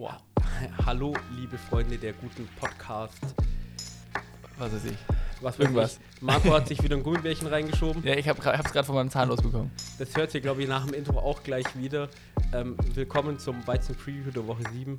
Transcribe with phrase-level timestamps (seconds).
[0.00, 0.14] Wow.
[0.86, 3.18] Hallo, liebe Freunde der guten Podcast.
[4.56, 4.96] Was weiß ich.
[5.42, 6.00] Was Irgendwas.
[6.16, 6.22] Ich.
[6.22, 8.02] Marco hat sich wieder ein Gummibärchen reingeschoben.
[8.02, 9.70] Ja, ich habe es gerade von meinem Zahn losbekommen.
[9.98, 12.08] Das hört ihr, glaube ich, nach dem Intro auch gleich wieder.
[12.54, 14.98] Ähm, willkommen zum Weizen Preview der Woche 7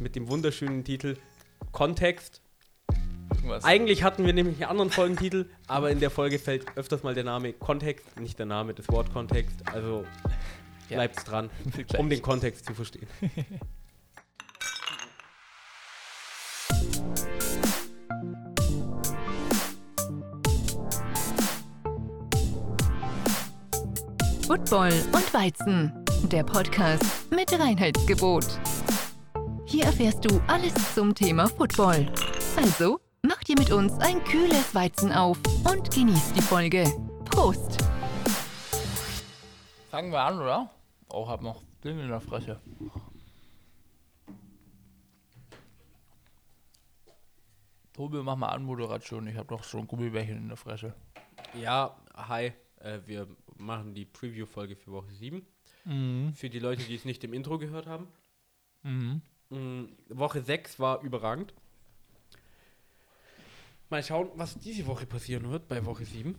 [0.00, 1.16] mit dem wunderschönen Titel
[1.72, 2.42] Kontext.
[3.34, 3.64] Irgendwas.
[3.64, 7.24] Eigentlich hatten wir nämlich einen anderen Folgentitel, aber in der Folge fällt öfters mal der
[7.24, 9.56] Name Kontext, nicht der Name, das Wort Kontext.
[9.72, 10.04] Also
[10.90, 10.96] Ja.
[10.96, 11.98] bleibt's dran, Bis gleich.
[11.98, 13.08] um den Kontext zu verstehen.
[24.52, 28.44] Football und Weizen, der Podcast mit Reinheitsgebot.
[29.64, 32.12] Hier erfährst du alles zum Thema Football.
[32.54, 36.84] Also, mach dir mit uns ein kühles Weizen auf und genieß die Folge.
[37.24, 37.82] Prost!
[39.90, 40.70] Fangen wir an, oder?
[41.08, 42.60] Oh, hab noch Ding in der Fresse.
[47.94, 49.26] Tobi, mach mal Anmoderation.
[49.28, 50.92] Ich habe doch schon Gummibärchen in der Fresse.
[51.54, 53.26] Ja, hi, äh, wir
[53.64, 55.44] machen die Preview-Folge für Woche 7.
[55.84, 56.32] Mhm.
[56.34, 58.08] Für die Leute, die es nicht im Intro gehört haben.
[58.82, 59.22] Mhm.
[59.50, 61.52] Mm, Woche 6 war überragend.
[63.90, 66.34] Mal schauen, was diese Woche passieren wird bei Woche 7.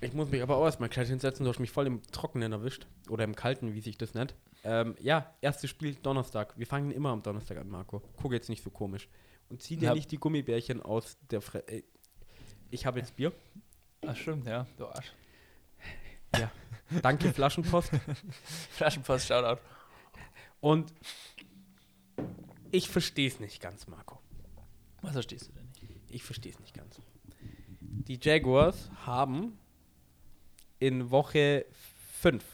[0.00, 2.86] Ich muss mich aber auch erstmal gleich hinsetzen, du hast mich voll im Trockenen erwischt.
[3.08, 4.34] Oder im Kalten, wie sich das nennt.
[4.64, 6.58] Ähm, ja, erstes Spiel Donnerstag.
[6.58, 8.02] Wir fangen immer am Donnerstag an, Marco.
[8.16, 9.08] Guck jetzt nicht so komisch.
[9.48, 9.94] Und zieh dir Ja.
[9.94, 11.82] nicht die Gummibärchen aus der Fre äh,
[12.70, 13.32] Ich habe jetzt Bier.
[14.04, 14.66] Ach, stimmt, ja.
[14.76, 15.12] Du Arsch.
[17.00, 17.90] Danke, Flaschenpost.
[18.70, 19.60] Flaschenpost, Shoutout.
[20.60, 20.92] Und
[22.70, 24.20] ich verstehe es nicht ganz, Marco.
[25.00, 25.82] Was verstehst du denn nicht?
[26.10, 27.00] Ich verstehe es nicht ganz.
[27.80, 29.58] Die Jaguars haben
[30.78, 31.66] in Woche
[32.20, 32.44] 5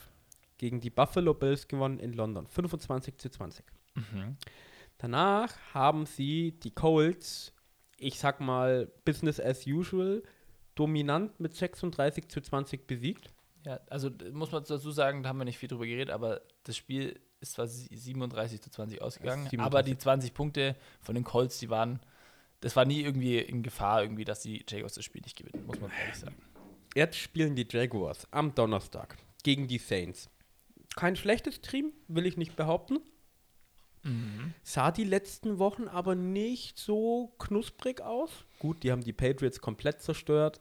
[0.59, 2.47] gegen die Buffalo Bills gewonnen in London.
[2.47, 3.65] 25 zu 20.
[3.95, 4.37] Mhm.
[4.99, 7.53] Danach haben sie die Colts,
[7.99, 10.23] ich sag mal, Business as usual,
[10.75, 13.33] dominant mit 36 zu 20 besiegt.
[13.65, 16.77] Ja, also muss man dazu sagen, da haben wir nicht viel drüber geredet, aber das
[16.77, 19.61] Spiel ist zwar sie- 37 zu 20 ausgegangen, 37.
[19.61, 22.01] aber die 20 Punkte von den Colts, die waren,
[22.61, 25.81] das war nie irgendwie in Gefahr, irgendwie, dass die Jaguars das Spiel nicht gewinnen, muss
[25.81, 26.37] man ehrlich sagen.
[26.95, 30.31] Jetzt spielen die Jaguars am Donnerstag gegen die Saints.
[30.97, 32.99] Kein schlechtes Team, will ich nicht behaupten.
[34.63, 38.31] Sah die letzten Wochen aber nicht so knusprig aus.
[38.59, 40.61] Gut, die haben die Patriots komplett zerstört.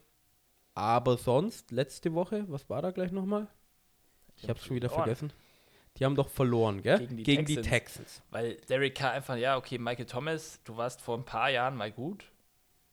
[0.77, 3.47] Aber sonst, letzte Woche, was war da gleich nochmal?
[4.35, 5.15] Ich habe es schon wieder verloren.
[5.15, 5.33] vergessen.
[5.97, 6.99] Die haben doch verloren, gell?
[6.99, 7.67] Gegen die die Texans.
[7.67, 8.21] Texans.
[8.29, 11.91] Weil Derek Carr einfach, ja, okay, Michael Thomas, du warst vor ein paar Jahren mal
[11.91, 12.31] gut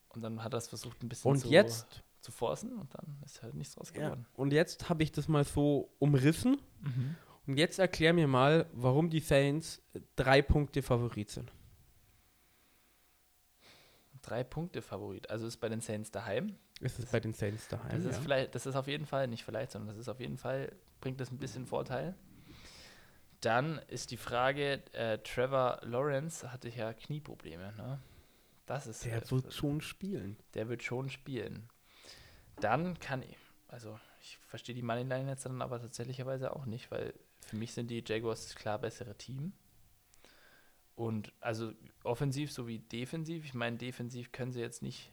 [0.09, 3.19] und dann hat er es versucht, ein bisschen Und zu, jetzt, zu forcen und dann
[3.23, 4.25] ist halt nichts draus ja, geworden.
[4.33, 6.63] und jetzt habe ich das mal so umrissen.
[6.81, 7.17] Mhm.
[7.47, 9.83] Und jetzt erklär mir mal, warum die Saints
[10.17, 11.53] drei Punkte Favorit sind.
[14.23, 16.57] Drei Punkte Favorit, also ist bei den Saints daheim.
[16.81, 17.91] Ist es bei den Saints daheim?
[17.91, 18.23] Das ist ja.
[18.23, 21.21] vielleicht, das ist auf jeden Fall, nicht vielleicht, sondern das ist auf jeden Fall, bringt
[21.21, 22.15] das ein bisschen Vorteil.
[23.41, 28.01] Dann ist die Frage, äh, Trevor Lawrence hatte ja Knieprobleme, ne?
[28.67, 30.37] Das ist, Der äh, wird schon spielen.
[30.55, 31.69] der wird schon spielen.
[32.61, 33.37] Dann kann ich,
[33.69, 37.91] also ich verstehe die Moneyline jetzt dann aber tatsächlicherweise auch nicht, weil für mich sind
[37.91, 39.53] die Jaguars das klar bessere Team.
[40.95, 41.73] Und also
[42.05, 45.13] offensiv sowie defensiv, ich meine, defensiv können sie jetzt nicht.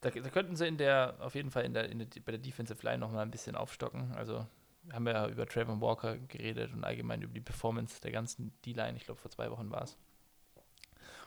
[0.00, 2.38] Da, da könnten sie in der, auf jeden Fall in der, in der, bei der
[2.38, 4.12] Defensive Line nochmal ein bisschen aufstocken.
[4.14, 4.46] Also
[4.92, 8.96] haben wir ja über Trayvon Walker geredet und allgemein über die Performance der ganzen D-Line.
[8.96, 9.96] Ich glaube, vor zwei Wochen war es.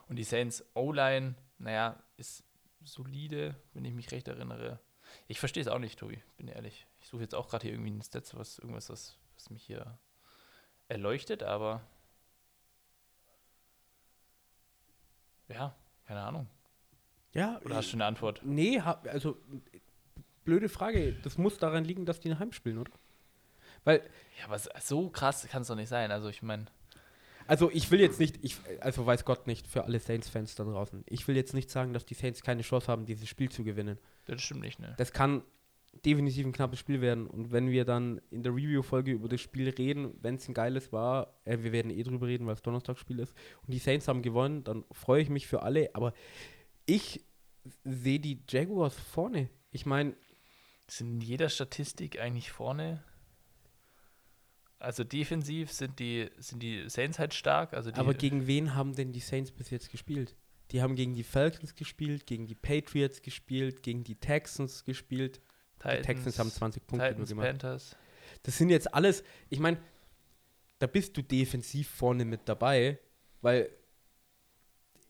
[0.07, 2.43] Und die Saints O-Line, naja, ist
[2.83, 4.79] solide, wenn ich mich recht erinnere.
[5.27, 6.87] Ich verstehe es auch nicht, Tobi, bin ehrlich.
[6.99, 9.97] Ich suche jetzt auch gerade hier irgendwie ein Stats, was, irgendwas, was, was mich hier
[10.87, 11.81] erleuchtet, aber
[15.47, 15.75] ja,
[16.05, 16.47] keine Ahnung.
[17.33, 18.41] Ja, Oder hast du eine Antwort?
[18.43, 19.37] Nee, ha- also
[20.45, 21.13] blöde Frage.
[21.23, 22.91] Das muss daran liegen, dass die daheim spielen, oder?
[23.83, 24.01] Weil,
[24.39, 26.11] Ja, aber so krass kann es doch nicht sein.
[26.11, 26.65] Also ich meine,
[27.47, 31.03] also ich will jetzt nicht, ich, also weiß Gott nicht für alle Saints-Fans da draußen.
[31.07, 33.97] Ich will jetzt nicht sagen, dass die Saints keine Chance haben, dieses Spiel zu gewinnen.
[34.25, 34.93] das stimmt nicht, ne?
[34.97, 35.43] Das kann
[36.05, 37.25] definitiv ein knappes Spiel werden.
[37.27, 40.91] Und wenn wir dann in der Review-Folge über das Spiel reden, wenn es ein geiles
[40.91, 43.33] war, äh, wir werden eh drüber reden, weil es Donnerstagsspiel ist,
[43.65, 45.89] und die Saints haben gewonnen, dann freue ich mich für alle.
[45.93, 46.13] Aber
[46.89, 47.25] ich
[47.83, 49.49] sehe die Jaguars vorne.
[49.71, 50.15] Ich meine,
[50.87, 53.03] Sind in jeder Statistik eigentlich vorne.
[54.79, 57.73] Also defensiv sind die, sind die Saints halt stark.
[57.73, 60.35] Also Aber gegen wen haben denn die Saints bis jetzt gespielt?
[60.71, 65.41] Die haben gegen die Falcons gespielt, gegen die Patriots gespielt, gegen die Texans gespielt.
[65.83, 67.47] die Texans haben 20 Punkte nur Titans, gemacht.
[67.47, 67.95] Panthers.
[68.43, 69.77] Das sind jetzt alles, ich meine,
[70.79, 72.99] da bist du defensiv vorne mit dabei.
[73.41, 73.69] weil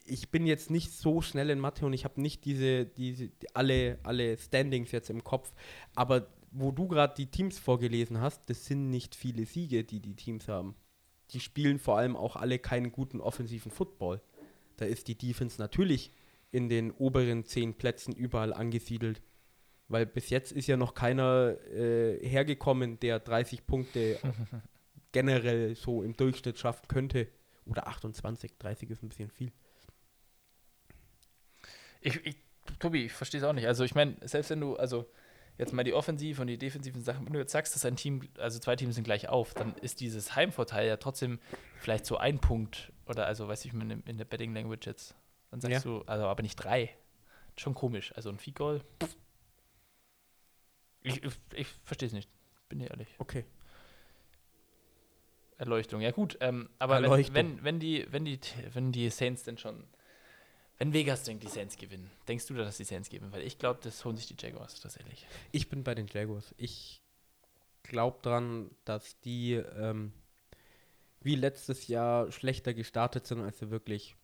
[0.10, 4.00] ich bin jetzt nicht so schnell in Mathe und ich habe nicht diese, diese alle,
[4.04, 5.54] alle Standings jetzt im Kopf,
[5.96, 10.16] aber wo du gerade die Teams vorgelesen hast, das sind nicht viele Siege, die die
[10.16, 10.76] Teams haben.
[11.32, 14.22] Die spielen vor allem auch alle keinen guten offensiven Football.
[14.78, 16.12] Da ist die Defense natürlich
[16.52, 19.22] in den oberen zehn Plätzen überall angesiedelt.
[19.88, 24.20] Weil bis jetzt ist ja noch keiner äh, hergekommen, der 30 Punkte
[25.12, 27.28] generell so im Durchschnitt schaffen könnte.
[27.66, 29.52] Oder 28, 30 ist ein bisschen viel.
[32.01, 32.36] Ich, ich
[32.80, 33.68] Tobi, ich verstehe es auch nicht.
[33.68, 35.10] Also ich meine, selbst wenn du, also
[35.57, 38.30] jetzt mal die offensiv und die defensiven Sachen, wenn du jetzt sagst, dass ein Team,
[38.38, 41.40] also zwei Teams sind gleich auf, dann ist dieses Heimvorteil ja trotzdem
[41.80, 45.16] vielleicht so ein Punkt oder also weiß ich in, in der Betting Language jetzt.
[45.51, 45.92] Dann sagst ja.
[45.92, 46.96] du, also aber nicht drei.
[47.57, 48.13] Schon komisch.
[48.16, 48.81] Also ein Feed Goal.
[51.01, 52.30] Ich, ich, ich verstehe es nicht.
[52.69, 53.10] Bin ich ehrlich.
[53.18, 53.46] Okay.
[55.57, 56.00] Erleuchtung.
[56.00, 58.40] Ja gut, ähm, aber wenn, wenn, wenn, die, wenn, die,
[58.72, 59.84] wenn die Saints denn schon,
[60.80, 63.31] wenn Vegas denkt, die Saints gewinnen, denkst du da, dass die Saints gewinnen?
[63.31, 65.28] Weil ich glaube, das holen sich die Jaguars tatsächlich.
[65.52, 66.56] Ich bin bei den Jaguars.
[66.58, 67.02] Ich
[67.84, 70.14] glaube dran, dass die ähm,
[71.22, 74.16] wie letztes Jahr schlechter gestartet sind, als sie wirklich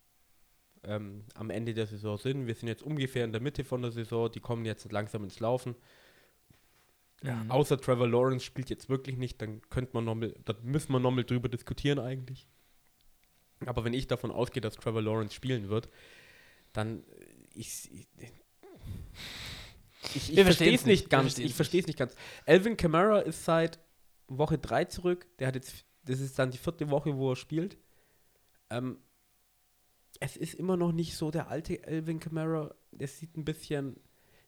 [0.84, 2.48] ähm, am Ende der Saison sind.
[2.48, 5.40] Wir sind jetzt ungefähr in der Mitte von der Saison, die kommen jetzt langsam ins
[5.40, 5.76] Laufen.
[7.22, 7.52] Ja, mhm.
[7.52, 11.00] Außer Trevor Lawrence spielt jetzt wirklich nicht, dann könnte man noch mal, da müssen wir
[11.00, 12.48] nochmal drüber diskutieren eigentlich.
[13.66, 15.90] Aber wenn ich davon ausgehe, dass Trevor Lawrence spielen wird,
[16.76, 18.08] dann äh, ich, ich,
[20.14, 21.38] ich, ich verstehe es nicht ganz.
[21.38, 22.16] Ich verstehe es nicht ganz.
[22.46, 23.80] Alvin Kamara ist seit
[24.28, 25.28] Woche 3 zurück.
[25.40, 27.78] Der hat jetzt, das ist dann die vierte Woche, wo er spielt.
[28.70, 29.00] Ähm,
[30.20, 32.76] es ist immer noch nicht so der alte Alvin Kamara.
[32.92, 34.00] Der sieht ein bisschen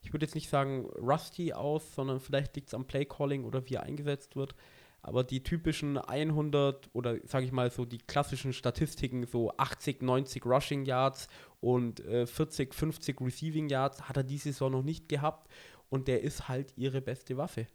[0.08, 3.76] ich würde jetzt nicht sagen rusty aus, sondern vielleicht liegt es am Playcalling oder wie
[3.76, 4.56] er eingesetzt wird.
[5.02, 10.46] Aber die typischen 100 oder sage ich mal so die klassischen Statistiken, so 80, 90
[10.46, 11.28] Rushing Yards
[11.62, 15.50] und äh, 40, 50 Receiving Yards, hat er diese Saison noch nicht gehabt.
[15.90, 17.68] Und der ist halt ihre beste Waffe.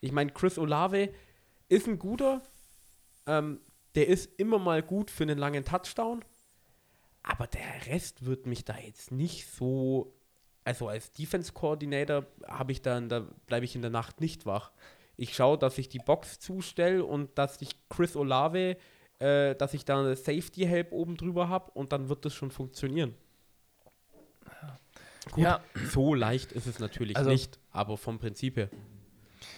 [0.00, 1.10] Ich meine, Chris Olave
[1.68, 2.42] ist ein guter,
[3.26, 3.60] ähm,
[3.94, 6.24] der ist immer mal gut für einen langen Touchdown.
[7.22, 10.14] Aber der Rest wird mich da jetzt nicht so
[10.64, 14.72] also als Defense Coordinator habe ich dann, da bleibe ich in der Nacht nicht wach.
[15.20, 18.78] Ich schaue, dass ich die Box zustelle und dass ich Chris Olave,
[19.18, 22.50] äh, dass ich da eine Safety Help oben drüber habe und dann wird das schon
[22.50, 23.14] funktionieren.
[25.30, 25.60] Gut, ja.
[25.90, 28.70] so leicht ist es natürlich also, nicht, aber vom Prinzip her.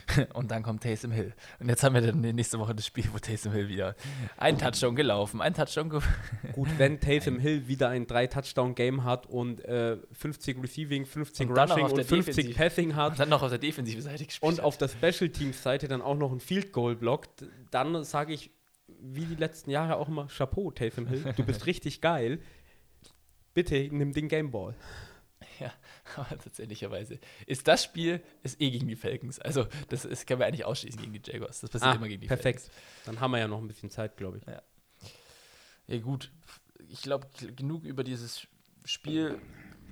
[0.35, 1.33] Und dann kommt Taysom Hill.
[1.61, 3.95] Und jetzt haben wir dann nächste Woche das Spiel, wo Taysom Hill wieder
[4.37, 6.01] ein Touchdown gelaufen, ein Touchdown ge
[6.53, 11.85] Gut, wenn Taysom Hill wieder ein Drei-Touchdown-Game hat und äh, 50 Receiving, 50 und Rushing
[11.85, 13.13] und 50 Defensiv Passing hat.
[13.13, 14.53] Und dann noch auf der defensiven Seite gespielt.
[14.53, 18.51] Und auf der Special Teams-Seite dann auch noch ein Field Goal blockt, dann sage ich,
[19.01, 22.41] wie die letzten Jahre auch immer, Chapeau, Taysom Hill, du bist richtig geil.
[23.55, 24.75] Bitte nimm den Gameball.
[26.05, 29.39] Ja, aber tatsächlicherweise ist das Spiel ist eh gegen die Falcons.
[29.39, 31.61] Also, das ist, können wir eigentlich ausschließen gegen die Jaguars.
[31.61, 32.61] Das passiert ah, immer gegen die perfekt.
[32.61, 32.81] Falcons.
[33.07, 34.47] Dann haben wir ja noch ein bisschen Zeit, glaube ich.
[34.47, 34.63] Ja.
[35.89, 36.31] ja, gut.
[36.89, 38.47] Ich glaube, genug über dieses
[38.85, 39.41] Spiel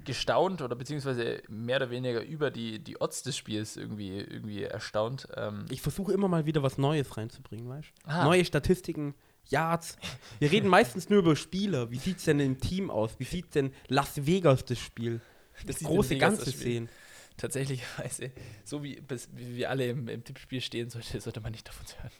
[0.04, 5.28] gestaunt oder beziehungsweise mehr oder weniger über die, die Odds des Spiels irgendwie, irgendwie erstaunt.
[5.36, 8.10] Ähm ich versuche immer mal wieder was Neues reinzubringen, weißt du?
[8.10, 8.24] Ah.
[8.24, 9.14] Neue Statistiken,
[9.48, 9.96] Yards.
[10.38, 11.90] Wir reden meistens nur über Spieler.
[11.90, 13.18] Wie sieht es denn im Team aus?
[13.18, 15.20] Wie sieht denn Las Vegas das Spiel?
[15.66, 16.88] Das große Ganze sehen.
[17.36, 17.82] Tatsächlich,
[18.64, 19.02] so wie,
[19.32, 22.12] wie wir alle im, im Tippspiel stehen, sollte, sollte man nicht davon hören.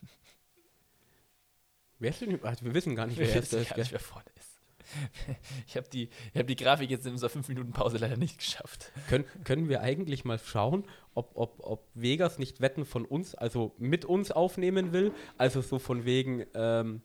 [1.98, 4.30] Wer ist denn also Wir wissen gar nicht, wer, wer, ist, gar nicht, wer vorne
[4.36, 4.50] ist.
[5.66, 8.90] Ich habe die, hab die Grafik jetzt in unserer 5-Minuten-Pause leider nicht geschafft.
[9.08, 13.74] Können, können wir eigentlich mal schauen, ob, ob, ob Vegas nicht Wetten von uns, also
[13.78, 15.12] mit uns aufnehmen will?
[15.36, 17.02] Also so von wegen, ähm,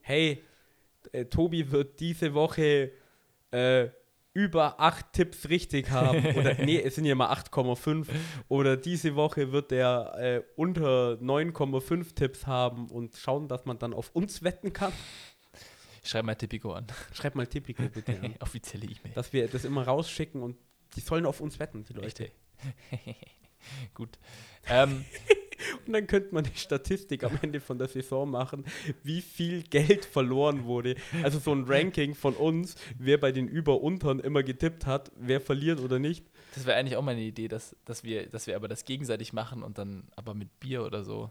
[0.00, 0.42] hey,
[1.12, 2.92] äh, Tobi wird diese Woche
[3.50, 3.88] äh,
[4.34, 6.24] über acht Tipps richtig haben.
[6.36, 8.06] Oder nee, es sind ja mal 8,5.
[8.48, 13.92] Oder diese Woche wird er äh, unter 9,5 Tipps haben und schauen, dass man dann
[13.92, 14.92] auf uns wetten kann.
[16.04, 16.86] Schreib mal Tipico an.
[17.12, 18.34] Schreib mal Tipico bitte an.
[18.40, 19.12] Offizielle E-Mail.
[19.14, 20.56] Dass wir das immer rausschicken und
[20.96, 22.30] die sollen auf uns wetten, die Leute.
[23.94, 24.18] Gut.
[24.68, 25.04] Ähm,
[25.86, 28.64] Und dann könnte man die Statistik am Ende von der Saison machen,
[29.02, 30.96] wie viel Geld verloren wurde.
[31.22, 35.80] Also so ein Ranking von uns, wer bei den Über-Untern immer getippt hat, wer verliert
[35.80, 36.24] oder nicht.
[36.54, 39.32] Das wäre eigentlich auch mal eine Idee, dass, dass, wir, dass wir aber das gegenseitig
[39.32, 41.30] machen und dann aber mit Bier oder so.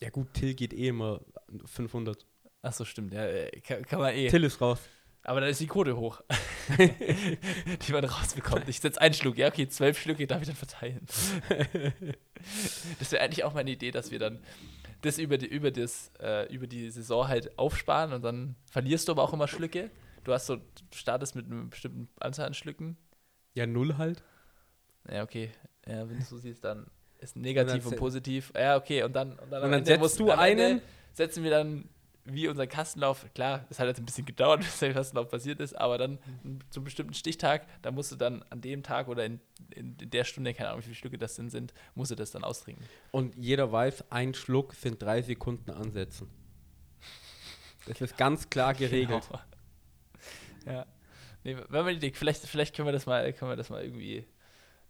[0.00, 1.20] Ja gut, Till geht eh immer
[1.64, 2.26] 500.
[2.62, 3.14] Ach so, stimmt.
[3.14, 4.28] Ja, äh, kann, kann man eh.
[4.28, 4.80] Till ist raus.
[5.28, 6.20] Aber dann ist die Quote hoch,
[6.78, 8.68] die man rausbekommt.
[8.68, 9.36] Ich setze einen Schluck.
[9.36, 11.00] Ja, okay, zwölf Schlücke darf ich dann verteilen.
[12.98, 14.38] das wäre eigentlich auch meine Idee, dass wir dann
[15.02, 19.12] das über die, über, das, äh, über die Saison halt aufsparen und dann verlierst du
[19.12, 19.90] aber auch immer Schlücke.
[20.24, 20.62] Du hast so, du
[20.94, 22.96] startest mit einer bestimmten Anzahl an Schlücken.
[23.54, 24.22] Ja, null halt.
[25.10, 25.50] Ja, okay.
[25.86, 26.86] Ja, wenn du so siehst, dann
[27.18, 28.52] ist negativ und, se- positiv.
[28.56, 29.02] Ja, okay.
[29.02, 31.88] Und dann, und dann, Und dann setzt du Ende einen- Setzen wir dann
[32.26, 33.26] wie unser Kastenlauf.
[33.34, 36.18] Klar, es hat jetzt ein bisschen gedauert, bis der Kastenlauf passiert ist, aber dann
[36.70, 39.40] zum bestimmten Stichtag, da musst du dann an dem Tag oder in,
[39.70, 42.30] in, in der Stunde, keine Ahnung, wie viele Stücke das denn sind, musst du das
[42.30, 42.84] dann austrinken.
[43.12, 46.28] Und jeder weiß, ein Schluck sind drei Sekunden ansetzen.
[47.86, 49.28] Das ist ganz klar geregelt.
[50.64, 50.76] Genau.
[50.78, 50.86] Ja.
[51.44, 54.26] Nee, wenn wir die, vielleicht, vielleicht können wir das mal, können wir das mal irgendwie,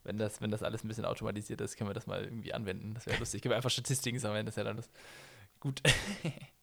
[0.05, 2.95] wenn das, wenn das alles ein bisschen automatisiert ist, können wir das mal irgendwie anwenden.
[2.95, 3.43] Das wäre lustig.
[3.43, 4.89] Können wir einfach Statistiken sammeln, das ist ja dann das.
[5.61, 5.83] Gut.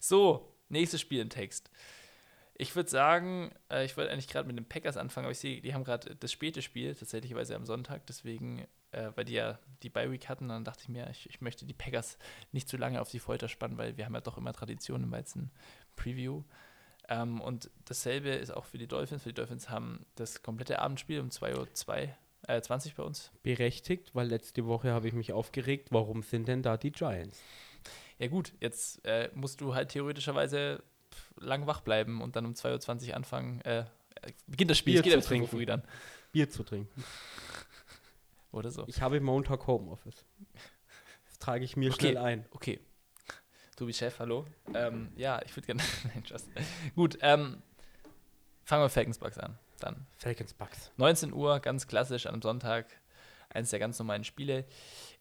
[0.00, 1.70] so, nächstes Spiel im Text.
[2.60, 5.60] Ich würde sagen, äh, ich wollte eigentlich gerade mit den Packers anfangen, aber ich sehe,
[5.60, 9.90] die haben gerade das späte Spiel, tatsächlich am Sonntag, deswegen, äh, weil die ja die
[9.90, 12.18] Bye-Week hatten, dann dachte ich mir, ich, ich möchte die Packers
[12.50, 15.12] nicht zu lange auf die Folter spannen, weil wir haben ja doch immer Tradition im
[15.12, 16.42] Weizen-Preview.
[17.08, 19.22] Ähm, und dasselbe ist auch für die Dolphins.
[19.22, 22.08] Für die Dolphins haben das komplette Abendspiel um 2.02 Uhr,
[22.48, 23.30] äh, 20 bei uns.
[23.42, 27.40] Berechtigt, weil letzte Woche habe ich mich aufgeregt, warum sind denn da die Giants?
[28.18, 30.82] Ja gut, jetzt äh, musst du halt theoretischerweise
[31.36, 33.60] lang wach bleiben und dann um 2.20 Uhr anfangen.
[33.62, 33.84] Äh, äh,
[34.46, 35.48] beginnt das Spiel, Bier es geht zu trinken.
[35.48, 35.82] früh dann.
[36.32, 37.04] Bier zu trinken.
[38.52, 38.84] Oder so.
[38.88, 40.24] Ich habe Montag Homeoffice.
[41.26, 42.00] Das trage ich mir Okay.
[42.00, 42.46] schnell ein.
[42.50, 42.80] Okay.
[43.76, 44.44] Tobi Chef, hallo.
[44.74, 45.82] Ähm, ja, ich würde gerne.
[46.04, 46.48] Nein, Spaß.
[46.96, 47.62] Gut, ähm,
[48.64, 49.56] fangen wir Falcons Bucks an.
[49.78, 50.06] Dann.
[50.16, 50.90] Falcons Bucks.
[50.96, 52.86] 19 Uhr, ganz klassisch am Sonntag.
[53.50, 54.64] Eines der ganz normalen Spiele.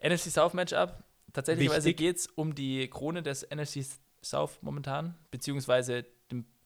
[0.01, 1.04] NFC South Matchup.
[1.38, 1.98] Tatsächlich Wichtig.
[1.98, 3.86] geht es um die Krone des NFC
[4.24, 5.13] South momentan.
[5.29, 6.03] Beziehungsweise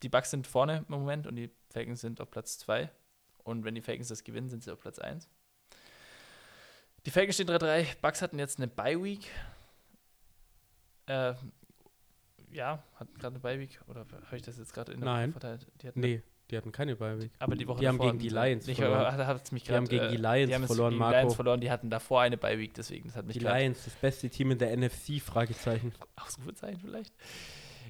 [0.02, 2.90] die Bucks sind vorne im Moment und die Falcons sind auf Platz 2.
[3.44, 5.28] Und wenn die Falcons das gewinnen, sind sie auf Platz 1.
[7.06, 7.86] Die Falcons stehen 3-3.
[8.02, 9.30] Bucks hatten jetzt eine Bye-Week.
[11.08, 11.34] Äh,
[12.54, 13.78] ja, hatten gerade eine Bye-Week.
[13.88, 15.32] Oder habe ich das jetzt gerade in der Nein.
[15.34, 15.68] Verteilt?
[15.82, 17.32] Die Nee, die hatten keine Bye-Week.
[17.40, 19.18] aber die Woche Die haben gegen die Lions Ich verloren.
[19.26, 21.16] habe es mich Die haben grad, gegen äh, die Lions die haben verloren, gegen Marco.
[21.16, 23.86] Die Lions verloren, die hatten davor eine Week, deswegen das hat mich Die grad- Lions,
[23.86, 25.94] das beste Team in der NFC, Fragezeichen.
[26.18, 27.14] Ausrufezeichen vielleicht.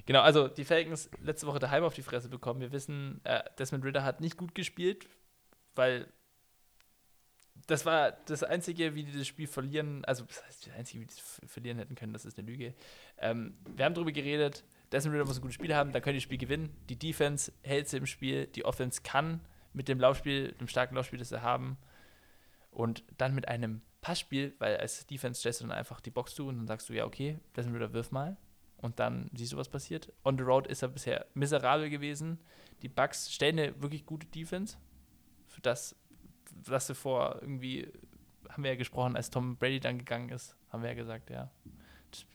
[0.06, 2.60] Genau, also die Falcons letzte Woche daheim auf die Fresse bekommen.
[2.60, 5.06] Wir wissen, äh, Desmond Ritter hat nicht gut gespielt,
[5.74, 6.06] weil
[7.68, 11.06] das war das Einzige, wie die das Spiel verlieren, also das heißt, das Einzige, wie
[11.06, 12.74] die es verlieren hätten können, das ist eine Lüge.
[13.18, 16.20] Ähm, wir haben darüber geredet, Desmond Ritter muss ein gutes Spiel haben, dann können die
[16.20, 16.76] Spiel gewinnen.
[16.88, 19.40] Die Defense hält sie im Spiel, die Offense kann
[19.72, 21.78] mit dem Laufspiel, dem starken Laufspiel, das sie haben,
[22.70, 26.48] und dann mit einem Passspiel, weil als Defense stellst du dann einfach die Box zu
[26.48, 28.36] und dann sagst du, ja, okay, Desmond Ritter wirf mal.
[28.78, 30.12] Und dann siehst du, was passiert.
[30.24, 32.40] On the road ist er bisher miserabel gewesen.
[32.82, 34.76] Die Bucks stellen eine wirklich gute Defense.
[35.46, 35.94] Für das,
[36.66, 37.88] was sie vor irgendwie,
[38.48, 41.52] haben wir ja gesprochen, als Tom Brady dann gegangen ist, haben wir ja gesagt, ja,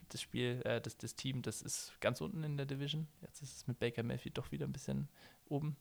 [0.10, 3.08] das, Spiel, äh, das, das Team, das ist ganz unten in der Division.
[3.22, 5.08] Jetzt ist es mit Baker Mayfield doch wieder ein bisschen
[5.50, 5.76] oben.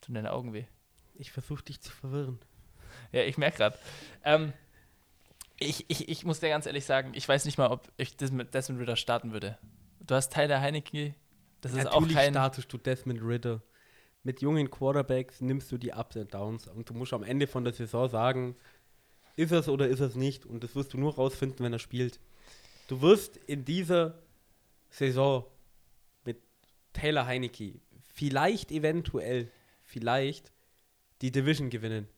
[0.00, 0.64] Tun deine Augen weh.
[1.14, 2.38] Ich versuche dich zu verwirren.
[3.12, 3.78] Ja, ich merke gerade.
[4.24, 4.52] Ähm,
[5.58, 8.30] ich, ich, ich muss dir ganz ehrlich sagen, ich weiß nicht mal, ob ich das
[8.32, 9.58] mit Desmond Ritter starten würde.
[10.00, 11.14] Du hast Tyler Heinecke,
[11.60, 12.32] das ist auch Natürlich kein.
[12.32, 13.62] startest du Desmond Ritter.
[14.24, 17.64] Mit jungen Quarterbacks nimmst du die Ups und Downs und du musst am Ende von
[17.64, 18.56] der Saison sagen,
[19.36, 22.20] ist es oder ist es nicht und das wirst du nur rausfinden, wenn er spielt.
[22.88, 24.18] Du wirst in dieser
[24.90, 25.46] Saison
[26.24, 26.42] mit
[26.92, 27.80] Taylor Heinecke
[28.12, 29.50] vielleicht eventuell,
[29.82, 30.52] vielleicht
[31.22, 32.08] die Division gewinnen.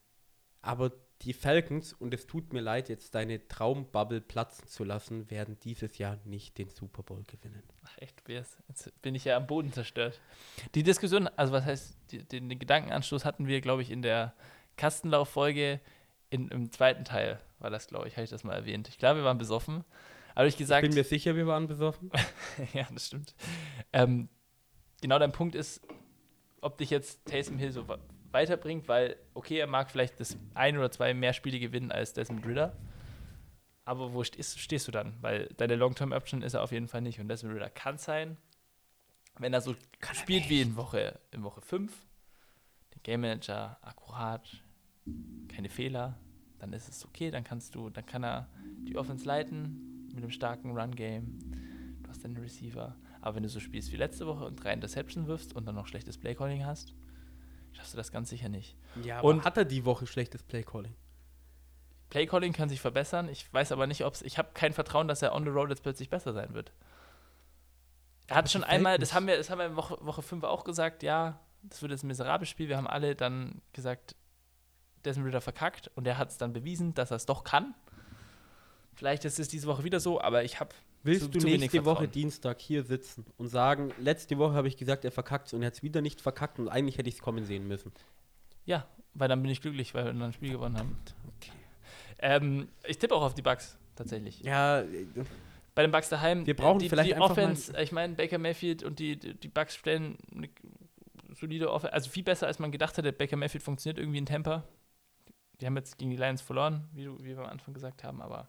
[0.62, 0.92] Aber
[1.22, 5.96] die Falcons, und es tut mir leid, jetzt deine Traumbubble platzen zu lassen, werden dieses
[5.98, 7.62] Jahr nicht den Super Bowl gewinnen.
[7.84, 10.20] Ach, echt, jetzt bin ich ja am Boden zerstört.
[10.74, 11.96] Die Diskussion, also was heißt,
[12.32, 14.34] den, den Gedankenanstoß hatten wir, glaube ich, in der
[14.76, 15.80] Kastenlauffolge
[16.30, 18.88] im zweiten Teil, war das, glaube ich, habe ich das mal erwähnt.
[18.88, 19.84] Ich glaube, wir waren besoffen.
[20.34, 22.10] Aber ich Ich gesagt, bin mir sicher, wir waren besoffen.
[22.74, 23.34] ja, das stimmt.
[23.92, 24.28] Ähm,
[25.00, 25.80] genau dein Punkt ist,
[26.60, 27.86] ob dich jetzt Taysom Hill so
[28.32, 32.46] weiterbringt, weil, okay, er mag vielleicht das ein oder zwei mehr Spiele gewinnen als Desmond
[32.46, 32.76] Ritter.
[33.84, 35.14] Aber wo stehst, stehst du dann?
[35.20, 37.20] Weil deine Long-Term-Option ist er auf jeden Fall nicht.
[37.20, 38.36] Und Desmond Ritter kann sein,
[39.38, 39.76] wenn er so
[40.12, 41.92] spielt wie in Woche, in Woche 5,
[42.94, 44.48] den Game Manager akkurat,
[45.48, 46.18] keine Fehler,
[46.58, 48.48] dann ist es okay, dann kannst du, dann kann er
[48.78, 51.38] die Offense leiten mit einem starken Run-Game.
[52.02, 52.94] Du hast deine Receiver.
[53.20, 55.86] Aber wenn du so spielst wie letzte Woche und drei Interception wirfst und dann noch
[55.86, 56.94] schlechtes Playcalling hast,
[57.72, 58.76] schaffst du das ganz sicher nicht.
[59.02, 60.94] Ja, Und- hat er die Woche schlechtes Playcalling?
[62.10, 63.28] Playcalling kann sich verbessern.
[63.28, 64.22] Ich weiß aber nicht, ob es.
[64.22, 66.72] Ich habe kein Vertrauen, dass er on the road jetzt plötzlich besser sein wird.
[68.26, 70.44] Er hat Aber schon einmal, das haben wir, das haben wir in Woche, Woche 5
[70.44, 72.68] auch gesagt, ja, das wird jetzt ein miserables Spiel.
[72.68, 74.14] Wir haben alle dann gesagt,
[75.04, 77.74] Desmond Ritter verkackt und er hat es dann bewiesen, dass er es doch kann.
[78.94, 80.70] Vielleicht ist es diese Woche wieder so, aber ich habe
[81.02, 82.08] Willst zu- du zu nächste Woche.
[82.08, 85.74] Dienstag hier sitzen und sagen, letzte Woche habe ich gesagt, er verkackt und er hat
[85.74, 87.92] es wieder nicht verkackt und eigentlich hätte ich es kommen sehen müssen.
[88.64, 90.96] Ja, weil dann bin ich glücklich, weil wir dann ein Spiel gewonnen haben.
[92.20, 94.40] Ähm, ich tippe auch auf die Bucks, tatsächlich.
[94.40, 95.06] Ja, äh,
[95.74, 98.98] Bei den Bucks daheim, Wir brauchen die, vielleicht die Offense, ich meine, Baker Mayfield und
[99.00, 100.48] die, die Bucks stellen eine
[101.34, 103.12] solide Offense, also viel besser, als man gedacht hätte.
[103.12, 104.62] Baker Mayfield funktioniert irgendwie in Tampa.
[105.60, 108.22] Die haben jetzt gegen die Lions verloren, wie, du, wie wir am Anfang gesagt haben,
[108.22, 108.48] aber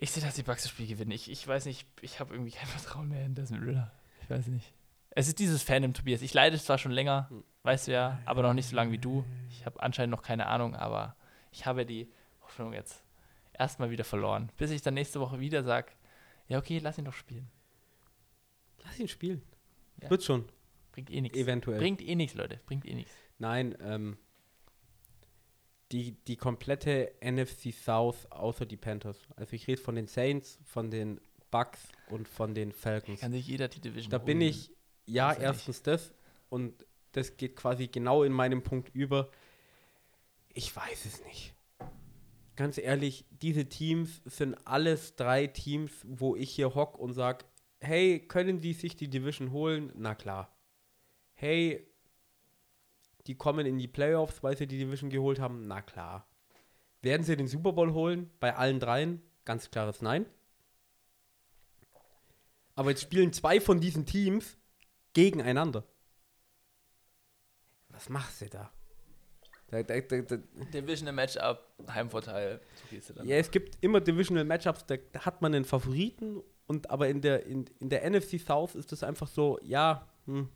[0.00, 1.10] ich sehe, dass die Bucks das Spiel gewinnen.
[1.12, 3.92] Ich, ich weiß nicht, ich habe irgendwie kein Vertrauen mehr in Desmond Ritter.
[4.22, 4.72] Ich weiß nicht.
[5.10, 6.22] Es ist dieses Fandom, Tobias.
[6.22, 7.44] Ich leide zwar schon länger, Hm.
[7.64, 9.24] weißt du ja, aber noch nicht so lange wie du.
[9.50, 11.16] Ich habe anscheinend noch keine Ahnung, aber
[11.52, 12.10] ich habe die
[12.42, 13.02] Hoffnung jetzt
[13.52, 14.50] erstmal wieder verloren.
[14.56, 15.92] Bis ich dann nächste Woche wieder sage,
[16.48, 17.50] ja okay, lass ihn doch spielen.
[18.84, 19.42] lass ihn spielen.
[20.02, 20.08] Ja.
[20.10, 20.48] Wird schon,
[20.92, 21.36] Bringt eh nichts.
[21.38, 21.78] eventuell.
[21.78, 22.60] Bringt eh nichts, Leute.
[22.66, 23.12] Bringt eh nichts.
[23.38, 24.16] Nein, ähm,
[25.92, 29.18] die, die komplette NFC South außer die Panthers.
[29.36, 31.20] Also ich rede von den Saints, von den
[31.50, 33.20] Bucks und von den Falcons.
[33.20, 34.48] Kann sich jeder die Division Da bin holen.
[34.48, 34.70] ich,
[35.06, 36.14] ja, ja erstens das
[36.48, 39.30] und das geht quasi genau in meinem Punkt über.
[40.52, 41.54] Ich weiß es nicht.
[42.54, 47.46] Ganz ehrlich, diese Teams sind alles drei Teams, wo ich hier hock und sag,
[47.80, 49.92] hey, können die sich die Division holen?
[49.96, 50.54] Na klar.
[51.32, 51.89] Hey,
[53.26, 55.66] die kommen in die Playoffs, weil sie die Division geholt haben?
[55.66, 56.26] Na klar.
[57.02, 58.30] Werden sie den Super Bowl holen?
[58.40, 59.22] Bei allen dreien?
[59.44, 60.26] Ganz klares Nein.
[62.74, 64.56] Aber jetzt spielen zwei von diesen Teams
[65.12, 65.84] gegeneinander.
[67.88, 68.72] Was machst du da?
[69.68, 70.36] Da, da, da?
[70.72, 72.60] Divisional Matchup, Heimvorteil.
[73.00, 73.14] So.
[73.22, 77.46] Ja, es gibt immer Divisional Matchups, da, hat man einen Favoriten, und aber in der,
[77.46, 80.48] in, in der NFC South ist es einfach so, ja, hm,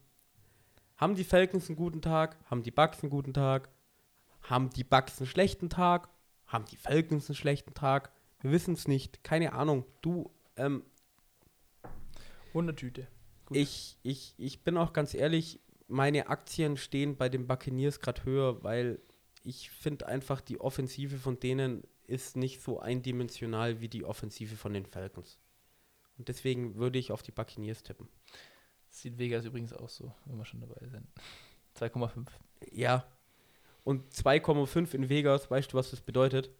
[0.96, 3.68] haben die Falcons einen guten Tag, haben die Bucks einen guten Tag,
[4.42, 6.08] haben die Bucks einen schlechten Tag,
[6.46, 9.86] haben die Falcons einen schlechten Tag, wir wissen es nicht, keine Ahnung.
[10.02, 10.84] Du, ähm,
[12.52, 13.08] Wundertüte.
[13.46, 13.56] Gut.
[13.56, 18.62] Ich, ich, ich bin auch ganz ehrlich, meine Aktien stehen bei den Buccaneers gerade höher,
[18.62, 19.00] weil
[19.42, 24.72] ich finde einfach, die Offensive von denen ist nicht so eindimensional wie die Offensive von
[24.72, 25.38] den Falcons.
[26.18, 28.08] Und deswegen würde ich auf die Buccaneers tippen.
[28.94, 31.04] Sieht Vegas übrigens auch so, wenn wir schon dabei sind.
[31.76, 32.28] 2,5.
[32.70, 33.04] Ja.
[33.82, 36.50] Und 2,5 in Vegas, weißt du, was das bedeutet?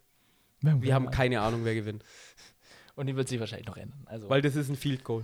[0.59, 2.03] Wir haben keine Ahnung, wer gewinnt.
[2.95, 4.03] Und die wird sich wahrscheinlich noch ändern.
[4.05, 5.23] Also, Weil das ist ein Field Goal.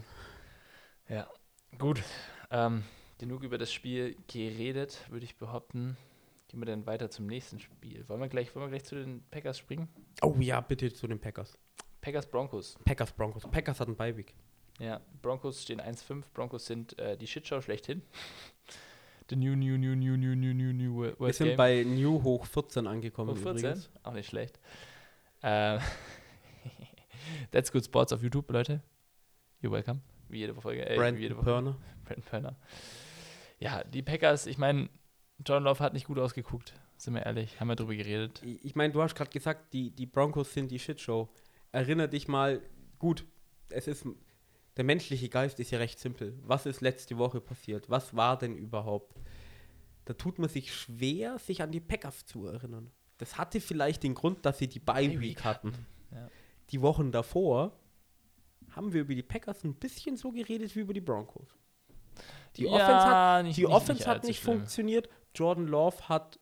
[1.10, 1.28] ja.
[1.78, 2.02] Gut.
[2.50, 2.84] Ähm,
[3.17, 5.97] genug über das Spiel geredet, würde ich behaupten.
[6.47, 8.08] Gehen wir dann weiter zum nächsten Spiel.
[8.10, 9.88] Wollen wir gleich, wollen wir gleich zu den Packers springen?
[10.21, 11.58] Oh ja, bitte zu den Packers.
[12.02, 12.78] Packers Broncos.
[12.86, 13.43] Packers Broncos.
[13.50, 14.34] Packers hatten Beiweek.
[14.82, 16.24] Ja, Broncos stehen 1-5.
[16.34, 18.02] Broncos sind äh, die Shitshow schlechthin.
[19.30, 21.58] The new, new, new, new, new, new, new, new worst Wir sind game.
[21.58, 23.32] bei New hoch 14 angekommen.
[23.32, 23.60] Hoch 14?
[23.60, 23.89] übrigens.
[24.04, 24.60] Auch nicht schlecht.
[25.41, 25.80] Ähm,
[27.52, 28.82] That's Good Sports auf YouTube, Leute.
[29.62, 30.02] You're welcome.
[30.28, 30.86] Wie jede Folge.
[30.86, 31.46] Äh, wie Brandon jede Woche.
[31.46, 31.78] Perner.
[32.04, 32.56] Brandon Perner.
[33.60, 34.89] Ja, die Packers, ich meine,
[35.46, 38.41] John Love hat nicht gut ausgeguckt, sind wir ehrlich, haben wir drüber geredet.
[38.44, 41.30] Ich ich meine, du hast gerade gesagt, die, die Broncos sind die Shitshow.
[41.72, 42.62] Erinner dich mal,
[43.00, 43.24] gut,
[43.70, 44.06] es ist,
[44.78, 46.38] der menschliche Geist ist ja recht simpel.
[46.44, 47.90] Was ist letzte Woche passiert?
[47.90, 49.16] Was war denn überhaupt?
[50.06, 52.90] Da tut man sich schwer, sich an die Packers zu erinnern.
[53.18, 55.74] Das hatte vielleicht den Grund, dass sie die Bye Bye Week Week hatten.
[56.12, 56.28] Ja.
[56.72, 57.78] Die Wochen davor
[58.72, 61.56] haben wir über die Packers ein bisschen so geredet wie über die Broncos.
[62.56, 64.58] Die Ja, Offense hat nicht- die nicht- Offense nicht hat nicht schlimm.
[64.58, 65.10] funktioniert.
[65.36, 66.40] Jordan Love hat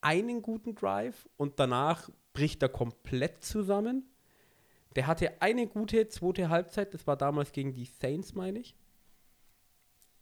[0.00, 4.10] einen guten Drive und danach bricht er komplett zusammen.
[4.96, 8.74] Der hatte eine gute zweite Halbzeit, das war damals gegen die Saints, meine ich,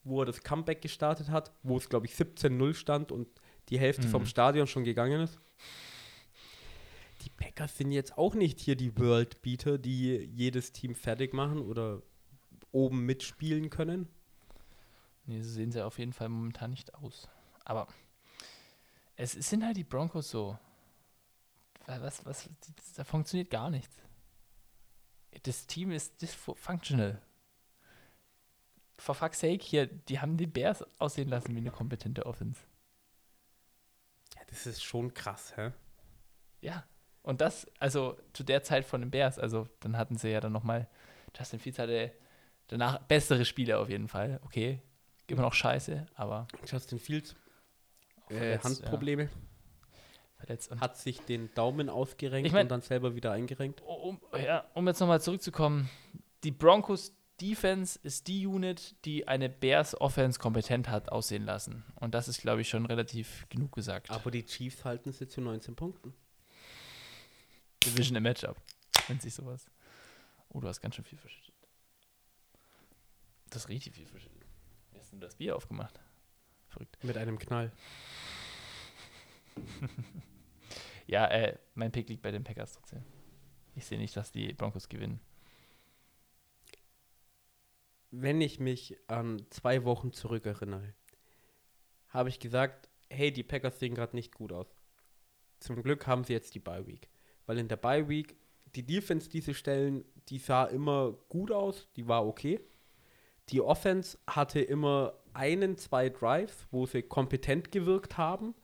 [0.02, 3.28] wo er das Comeback gestartet hat, wo es, glaube ich, 17-0 stand und
[3.70, 4.10] die Hälfte Mhm.
[4.10, 5.38] vom Stadion schon gegangen ist.
[7.22, 11.60] Die Packers sind jetzt auch nicht hier die World Beater, die jedes Team fertig machen
[11.60, 12.02] oder
[12.70, 14.08] oben mitspielen können.
[15.24, 17.28] Nee, so sehen sie auf jeden Fall momentan nicht aus.
[17.64, 17.86] Aber
[19.16, 20.58] es sind halt die Broncos so.
[21.86, 22.50] Was, was,
[22.96, 23.96] da funktioniert gar nichts.
[25.42, 27.20] Das Team ist dysfunctional.
[28.96, 32.60] For fuck's sake, hier, die haben die Bears aussehen lassen wie eine kompetente Offense.
[34.36, 35.72] Ja, das ist schon krass, hä?
[36.60, 36.84] Ja.
[37.22, 40.52] Und das, also zu der Zeit von den Bears, also dann hatten sie ja dann
[40.52, 40.88] nochmal,
[41.36, 42.12] Justin Fields hatte
[42.68, 44.40] danach bessere Spiele auf jeden Fall.
[44.44, 44.82] Okay,
[45.26, 47.34] immer noch scheiße, aber Justin Fields,
[48.28, 49.28] äh, Handprobleme, Ja,
[50.44, 50.70] verletzt.
[50.70, 53.82] Und hat sich den Daumen ausgerenkt Ich mein- und dann selber wieder eingerenkt.
[53.82, 55.88] um, ja, um jetzt nochmal zurückzukommen,
[56.42, 61.84] die Broncos Defense ist die Unit, die eine Bears Offense kompetent hat aussehen lassen.
[61.96, 64.10] Und das ist, glaube ich, schon relativ genug gesagt.
[64.10, 66.14] Aber die Chiefs halten sie zu 19 Punkten.
[67.84, 68.56] Division im Matchup.
[69.08, 69.66] Nennt sich sowas.
[70.48, 71.54] Oh, du hast ganz schön viel verschüttet.
[73.50, 74.46] Das richtig viel verschüttet.
[74.92, 76.00] Wie hast du das Bier aufgemacht?
[76.68, 76.96] Verrückt.
[77.02, 77.72] Mit einem Knall.
[81.06, 83.02] Ja, äh, mein Pick liegt bei den Packers trotzdem.
[83.74, 85.20] Ich sehe nicht, dass die Broncos gewinnen.
[88.10, 90.94] Wenn ich mich an zwei Wochen zurückerinnere,
[92.08, 94.74] habe ich gesagt, hey, die Packers sehen gerade nicht gut aus.
[95.58, 97.08] Zum Glück haben sie jetzt die Bye Week.
[97.46, 98.36] Weil in der Bye Week,
[98.74, 102.60] die Defense, die sie stellen, die sah immer gut aus, die war okay.
[103.50, 108.54] Die Offense hatte immer einen, zwei Drives, wo sie kompetent gewirkt haben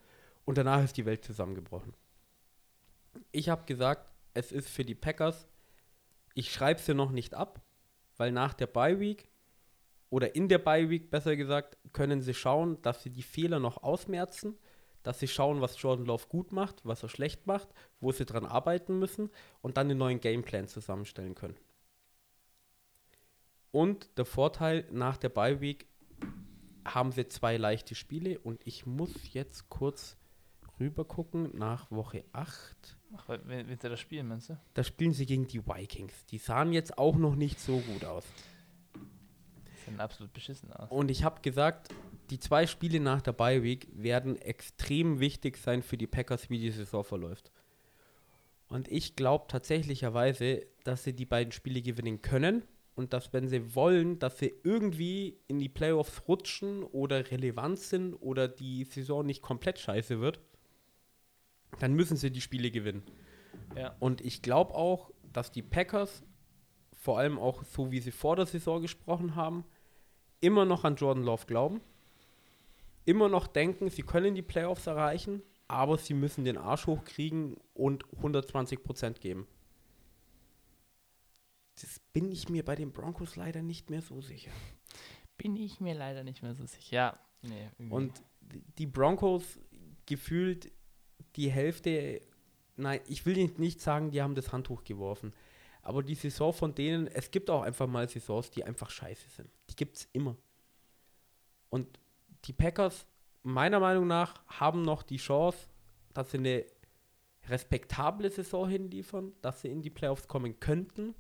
[0.45, 1.93] und danach ist die Welt zusammengebrochen.
[3.33, 5.47] Ich habe gesagt, es ist für die Packers,
[6.35, 7.61] ich schreibe sie noch nicht ab,
[8.17, 9.31] weil nach der Bye Week
[10.11, 13.83] oder in der Bye Week besser gesagt, können sie schauen, dass sie die Fehler noch
[13.83, 14.59] ausmerzen,
[15.03, 17.69] dass sie schauen, was Jordan Love gut macht, was er schlecht macht,
[18.01, 19.31] wo sie dran arbeiten müssen
[19.63, 21.57] und dann den neuen Gameplan zusammenstellen können.
[23.71, 25.87] Und der Vorteil nach der Bye Week
[26.85, 30.17] haben sie zwei leichte Spiele und ich muss jetzt kurz
[30.81, 33.00] rüber gucken nach Woche 8.
[33.17, 34.59] Ach, wenn, wenn sie das spielen, meinst du?
[34.75, 36.25] Da spielen sie gegen die Vikings.
[36.27, 38.25] Die sahen jetzt auch noch nicht so gut aus.
[38.95, 40.91] Die sehen absolut beschissen aus.
[40.91, 41.89] Und ich habe gesagt,
[42.31, 46.59] die zwei Spiele nach der Bye Week werden extrem wichtig sein für die Packers, wie
[46.59, 47.51] die Saison verläuft.
[48.69, 52.63] Und ich glaube tatsächlicherweise, dass sie die beiden Spiele gewinnen können
[52.95, 58.15] und dass, wenn sie wollen, dass sie irgendwie in die Playoffs rutschen oder relevant sind
[58.15, 60.39] oder die Saison nicht komplett scheiße wird,
[61.79, 63.03] dann müssen sie die Spiele gewinnen.
[63.77, 63.95] Ja.
[64.01, 66.23] Und ich glaube auch, dass die Packers,
[66.93, 69.65] vor allem auch so wie sie vor der Saison gesprochen haben,
[70.41, 71.81] immer noch an Jordan Love glauben.
[73.05, 78.05] Immer noch denken, sie können die Playoffs erreichen, aber sie müssen den Arsch hochkriegen und
[78.09, 79.47] 120% geben.
[81.81, 84.51] Das bin ich mir bei den Broncos leider nicht mehr so sicher.
[85.39, 86.95] Bin ich mir leider nicht mehr so sicher.
[86.95, 87.71] Ja, nee.
[87.79, 87.95] irgendwie.
[87.95, 88.23] Und
[88.79, 89.59] die Broncos
[90.05, 90.71] gefühlt
[91.37, 92.21] die Hälfte,
[92.77, 95.33] nein, ich will nicht- sagen, die haben das Handtuch geworfen.
[95.83, 99.49] Aber die Saison von denen, es gibt auch einfach mal Saisons, die einfach scheiße sind.
[99.71, 100.37] Die gibt es immer.
[101.71, 101.99] Und
[102.45, 103.07] die Packers,
[103.43, 105.59] meiner Meinung nach, haben noch die Chance,
[106.13, 106.67] dass sie eine
[107.49, 111.15] respektable Saison hinliefern, dass sie in die Playoffs kommen könnten,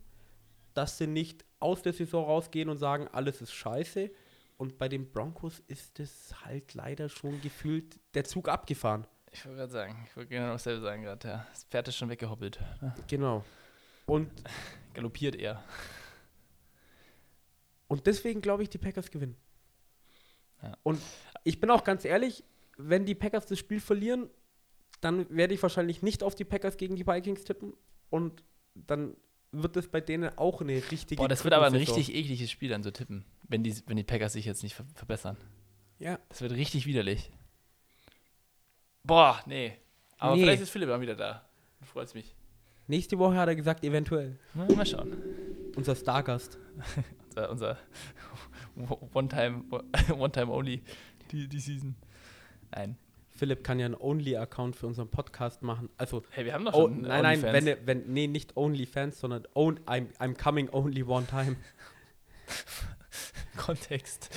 [0.74, 4.10] dass sie nicht aus der Saison rausgehen und sagen, alles ist scheiße.
[4.58, 9.06] Und bei den Broncos ist es halt leider schon gefühlt der Zug abgefahren.
[9.32, 11.28] Ich wollte gerade sagen, ich wollte genau dasselbe sagen gerade.
[11.28, 11.46] Ja.
[11.50, 12.58] Das Pferd ist schon weggehoppelt.
[13.08, 13.44] Genau.
[14.06, 14.30] Und,
[14.94, 15.62] Galoppiert er.
[17.86, 19.36] und deswegen glaube ich, die Packers gewinnen.
[20.62, 20.76] Ja.
[20.82, 21.00] Und
[21.44, 22.44] ich bin auch ganz ehrlich,
[22.76, 24.28] wenn die Packers das Spiel verlieren,
[25.00, 27.72] dann werde ich wahrscheinlich nicht auf die Packers gegen die Vikings tippen.
[28.10, 28.42] Und
[28.74, 29.16] dann
[29.52, 32.68] wird es bei denen auch eine richtige Boah, das wird aber ein richtig ekliges Spiel
[32.68, 35.36] dann so tippen, wenn die, wenn die Packers sich jetzt nicht ver verbessern.
[35.98, 37.30] Ja, Das wird richtig widerlich.
[39.04, 39.72] Boah, nee.
[40.18, 40.42] Aber Nee.
[40.42, 41.48] vielleicht ist Philipp dann wieder da.
[41.82, 42.34] Freut's mich.
[42.86, 44.38] nächste Woche hat er gesagt, eventuell.
[44.54, 45.16] Na, mal schauen.
[45.76, 46.58] Unser Stargast.
[47.28, 47.78] Unser, unser
[49.14, 49.64] One-Time,
[50.18, 50.82] One-Time-Only,
[51.30, 51.94] die, die Season.
[52.72, 52.96] Nein.
[53.28, 55.88] Philipp kann ja einen Only-Account für unseren Podcast machen.
[55.96, 57.64] Also, Hey, wir haben doch oh, schon nein, nein, OnlyFans.
[57.66, 61.56] wenn, wenn, nee, nicht OnlyFans, sondern own, I'm, I'm coming only one time.
[63.56, 64.28] Kontext.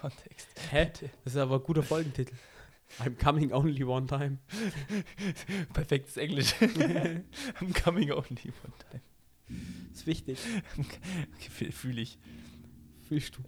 [0.00, 0.48] Kontext.
[0.70, 0.90] Hä?
[1.24, 2.34] Das ist aber ein guter Folgentitel.
[2.98, 4.40] I'm coming only one time.
[5.72, 6.54] Perfektes Englisch.
[6.60, 9.02] I'm coming only one time.
[9.92, 10.38] Ist wichtig.
[10.78, 12.18] Okay, Fühle ich.
[13.08, 13.42] Fühlst du.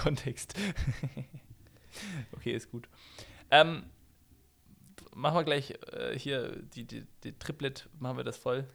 [0.00, 0.54] Kontext.
[2.32, 2.88] okay, ist gut.
[3.50, 3.84] Ähm,
[5.14, 8.68] machen wir gleich äh, hier die, die, die Triplet, machen wir das voll.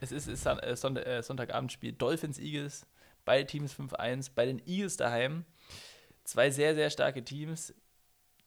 [0.00, 2.86] Es ist, ist äh, Sonntag, äh, Sonntagabendspiel Dolphins Eagles,
[3.24, 5.44] beide Teams 5-1, bei den Eagles daheim.
[6.24, 7.74] Zwei sehr, sehr starke Teams.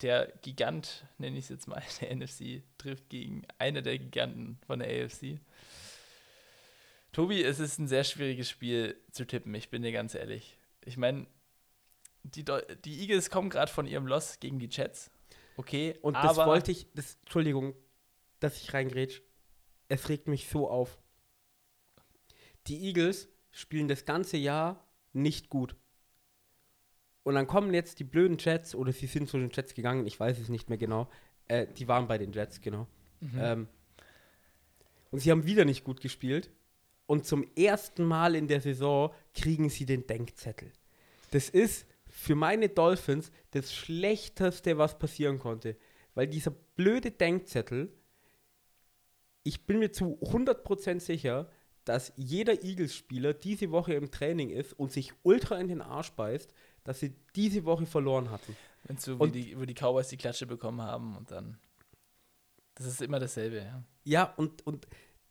[0.02, 4.80] Der Gigant, nenne ich es jetzt mal, der NFC, trifft gegen einer der Giganten von
[4.80, 5.40] der AFC.
[7.12, 10.58] Tobi, es ist ein sehr schwieriges Spiel zu tippen, ich bin dir ganz ehrlich.
[10.84, 11.28] Ich meine,
[12.24, 12.44] die,
[12.84, 15.12] die Eagles kommen gerade von ihrem Loss gegen die Jets.
[15.58, 17.74] Okay, Und das wollte ich, das, Entschuldigung,
[18.40, 19.22] dass ich reingrätsch.
[19.88, 21.00] Es regt mich so auf.
[22.68, 25.76] Die Eagles spielen das ganze Jahr nicht gut.
[27.26, 30.20] Und dann kommen jetzt die blöden Jets, oder sie sind zu den Jets gegangen, ich
[30.20, 31.10] weiß es nicht mehr genau.
[31.48, 32.88] Äh, die waren bei den Jets, genau.
[33.20, 33.32] Mhm.
[33.40, 33.68] Ähm,
[35.10, 36.52] und sie haben wieder nicht gut gespielt.
[37.08, 40.72] Und zum ersten Mal in der Saison kriegen sie den Denkzettel.
[41.32, 45.78] Das ist für meine Dolphins das Schlechteste, was passieren konnte.
[46.14, 47.92] Weil dieser blöde Denkzettel,
[49.42, 51.50] ich bin mir zu 100% sicher,
[51.86, 56.54] dass jeder Eagles-Spieler diese Woche im Training ist und sich ultra in den Arsch beißt,
[56.86, 58.56] dass sie diese Woche verloren hatten.
[58.86, 61.58] Wenn so wie die, wo die Cowboys die Klatsche bekommen haben und dann.
[62.76, 63.84] Das ist immer dasselbe, ja.
[64.04, 64.88] Ja, und, und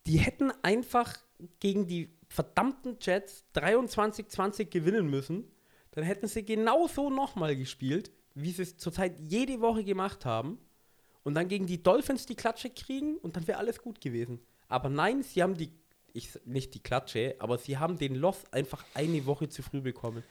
[0.07, 1.17] die hätten einfach
[1.61, 5.45] gegen die verdammten Jets 23-20 gewinnen müssen.
[5.93, 10.59] Dann hätten sie genauso nochmal gespielt, wie sie es zurzeit jede Woche gemacht haben.
[11.23, 14.41] Und dann gegen die Dolphins die Klatsche kriegen und dann wäre alles gut gewesen.
[14.69, 15.71] Aber nein, sie haben die,
[16.13, 20.25] ich, nicht die Klatsche, aber sie haben den Loss einfach eine Woche zu früh bekommen.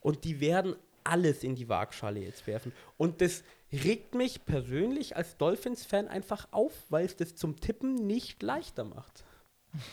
[0.00, 2.72] Und die werden alles in die Waagschale jetzt werfen.
[2.96, 8.42] Und das regt mich persönlich als Dolphins-Fan einfach auf, weil es das zum Tippen nicht
[8.42, 9.24] leichter macht.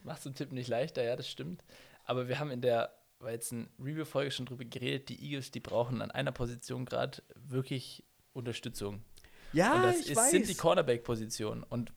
[0.00, 1.62] Das macht zum Tippen nicht leichter, ja, das stimmt.
[2.06, 5.60] Aber wir haben in der, weil jetzt eine Review-Folge schon drüber geredet, die Eagles, die
[5.60, 9.04] brauchen an einer Position gerade wirklich Unterstützung.
[9.52, 10.30] Ja, Und das ich ist, weiß.
[10.30, 11.64] sind die Cornerback-Positionen.
[11.64, 11.92] Und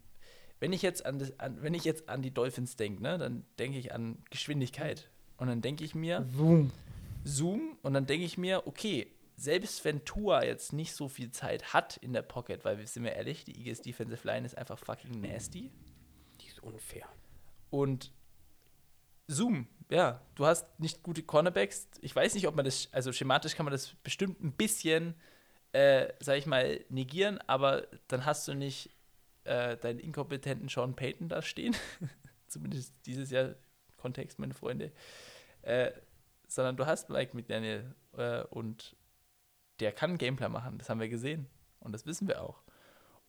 [0.60, 3.46] wenn ich jetzt an, das, an, wenn ich jetzt an die Dolphins denke, ne, dann
[3.58, 5.10] denke ich an Geschwindigkeit.
[5.38, 6.72] Und dann denke ich mir, Boom.
[7.24, 11.74] Zoom und dann denke ich mir, okay, selbst wenn Tua jetzt nicht so viel Zeit
[11.74, 14.78] hat in der Pocket, weil wir sind wir ehrlich, die Eagles Defensive Line ist einfach
[14.78, 15.72] fucking nasty.
[16.42, 17.08] Die ist unfair.
[17.70, 18.12] Und
[19.28, 21.88] Zoom, ja, du hast nicht gute Cornerbacks.
[22.02, 25.16] Ich weiß nicht, ob man das, also schematisch kann man das bestimmt ein bisschen,
[25.72, 28.92] äh, sag ich mal, negieren, aber dann hast du nicht
[29.46, 31.76] äh, deinen inkompetenten Sean Payton da stehen.
[32.48, 33.56] Zumindest dieses Jahr
[34.04, 34.92] Kontext, meine Freunde.
[35.62, 35.92] Äh,
[36.48, 38.96] sondern du hast Mike McDaniel äh, und
[39.80, 40.78] der kann Gameplay machen.
[40.78, 41.48] Das haben wir gesehen
[41.80, 42.62] und das wissen wir auch.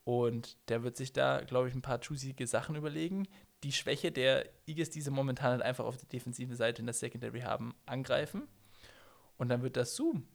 [0.04, 3.26] Und der wird sich da, glaube ich, ein paar juicige Sachen überlegen.
[3.62, 6.92] Die Schwäche der Eagles, die sie momentan halt einfach auf der defensiven Seite in der
[6.92, 8.46] Secondary haben, angreifen.
[9.38, 10.26] Und dann wird das Zoom.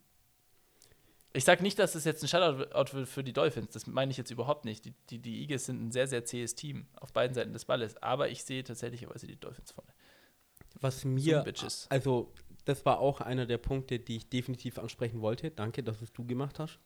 [1.32, 3.70] Ich sage nicht, dass das jetzt ein Shutout wird für die Dolphins.
[3.70, 4.86] Das meine ich jetzt überhaupt nicht.
[4.86, 8.02] Die, die, die Eagles sind ein sehr, sehr zähes Team auf beiden Seiten des Balles.
[8.02, 9.94] Aber ich sehe tatsächlich die Dolphins vorne.
[10.82, 11.44] Was mir,
[11.90, 12.32] also
[12.66, 15.52] das war auch einer der Punkte, die ich definitiv ansprechen wollte.
[15.52, 16.80] Danke, dass es du gemacht hast.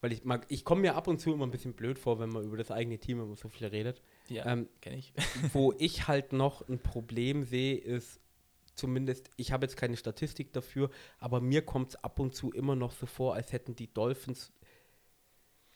[0.00, 2.30] Weil ich mag, ich komme mir ab und zu immer ein bisschen blöd vor, wenn
[2.30, 4.00] man über das eigene Team immer so viel redet.
[4.28, 5.12] Ja, Ähm, kenne ich.
[5.52, 8.20] Wo ich halt noch ein Problem sehe, ist
[8.74, 12.76] zumindest, ich habe jetzt keine Statistik dafür, aber mir kommt es ab und zu immer
[12.76, 14.52] noch so vor, als hätten die Dolphins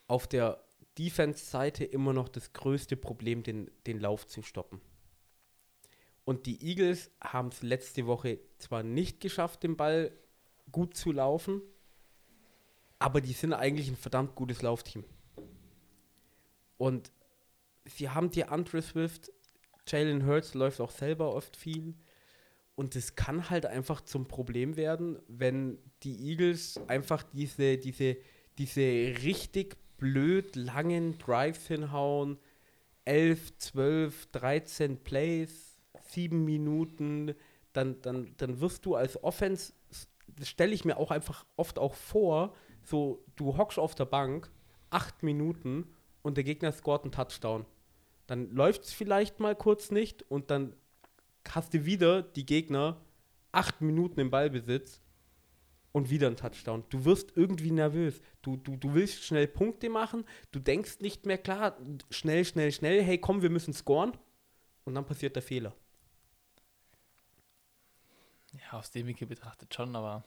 [0.06, 0.64] auf der
[0.98, 4.80] Defense-Seite immer noch das größte Problem, den, den Lauf zu stoppen.
[6.24, 10.10] Und die Eagles haben es letzte Woche zwar nicht geschafft, den Ball
[10.72, 11.60] gut zu laufen,
[12.98, 15.04] aber die sind eigentlich ein verdammt gutes Laufteam.
[16.78, 17.12] Und
[17.84, 19.30] sie haben die Andre Swift,
[19.86, 21.94] Jalen Hurts läuft auch selber oft viel.
[22.74, 28.16] Und es kann halt einfach zum Problem werden, wenn die Eagles einfach diese, diese,
[28.58, 32.38] diese richtig blöd langen Drives hinhauen.
[33.04, 35.63] 11, 12, 13 Plays,
[36.14, 37.34] 7 Minuten.
[37.72, 39.72] Dann, dann, dann wirst du als Offense,
[40.28, 44.50] das stelle ich mir auch einfach oft auch vor, so du hockst auf der Bank,
[44.90, 45.88] 8 Minuten
[46.22, 47.66] und der Gegner scoret einen Touchdown.
[48.26, 50.74] Dann läuft es vielleicht mal kurz nicht und dann
[51.48, 53.00] hast du wieder die Gegner
[53.52, 55.00] acht Minuten im Ballbesitz
[55.92, 56.84] und wieder ein Touchdown.
[56.88, 58.20] Du wirst irgendwie nervös.
[58.42, 60.24] Du, du, du willst schnell Punkte machen.
[60.50, 61.76] Du denkst nicht mehr klar,
[62.10, 64.12] schnell, schnell, schnell, hey komm, wir müssen scoren.
[64.84, 65.74] Und dann passiert der Fehler.
[68.60, 70.22] Ja, aus dem Winkel betrachtet schon, aber.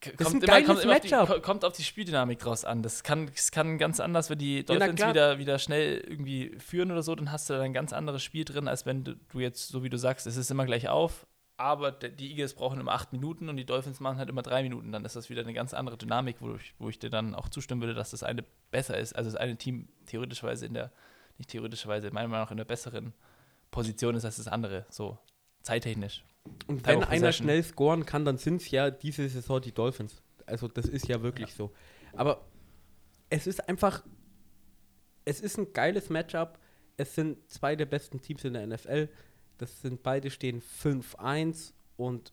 [0.00, 2.82] K- Das ist ein geiles kommt, auf die, kommt auf die Spieldynamik draus an.
[2.82, 5.10] Das kann, das kann ganz anders, wenn die Dolphins klar.
[5.10, 8.44] wieder, wieder schnell irgendwie führen oder so, dann hast du da ein ganz anderes Spiel
[8.44, 11.24] drin, als wenn du, du jetzt, so wie du sagst, es ist immer gleich auf,
[11.56, 14.90] aber die Eagles brauchen immer acht Minuten und die Dolphins machen halt immer drei Minuten.
[14.90, 17.48] Dann ist das wieder eine ganz andere Dynamik, wo ich, wo ich dir dann auch
[17.48, 19.14] zustimmen würde, dass das eine besser ist.
[19.14, 20.90] Also das eine Team theoretischerweise in der,
[21.38, 23.14] nicht theoretischerweise, meiner Meinung nach in der besseren
[23.70, 24.84] Position ist als das andere.
[24.90, 25.16] So,
[25.66, 26.24] zeittechnisch.
[26.66, 30.22] Und Time wenn einer schnell scoren kann, dann sind es ja diese Saison die Dolphins.
[30.46, 31.72] Also das ist ja wirklich so.
[32.14, 32.46] Aber
[33.28, 34.04] es ist einfach,
[35.24, 36.58] es ist ein geiles Matchup.
[36.96, 39.08] Es sind zwei der besten Teams in der NFL.
[39.58, 42.32] Das sind beide stehen 5-1 und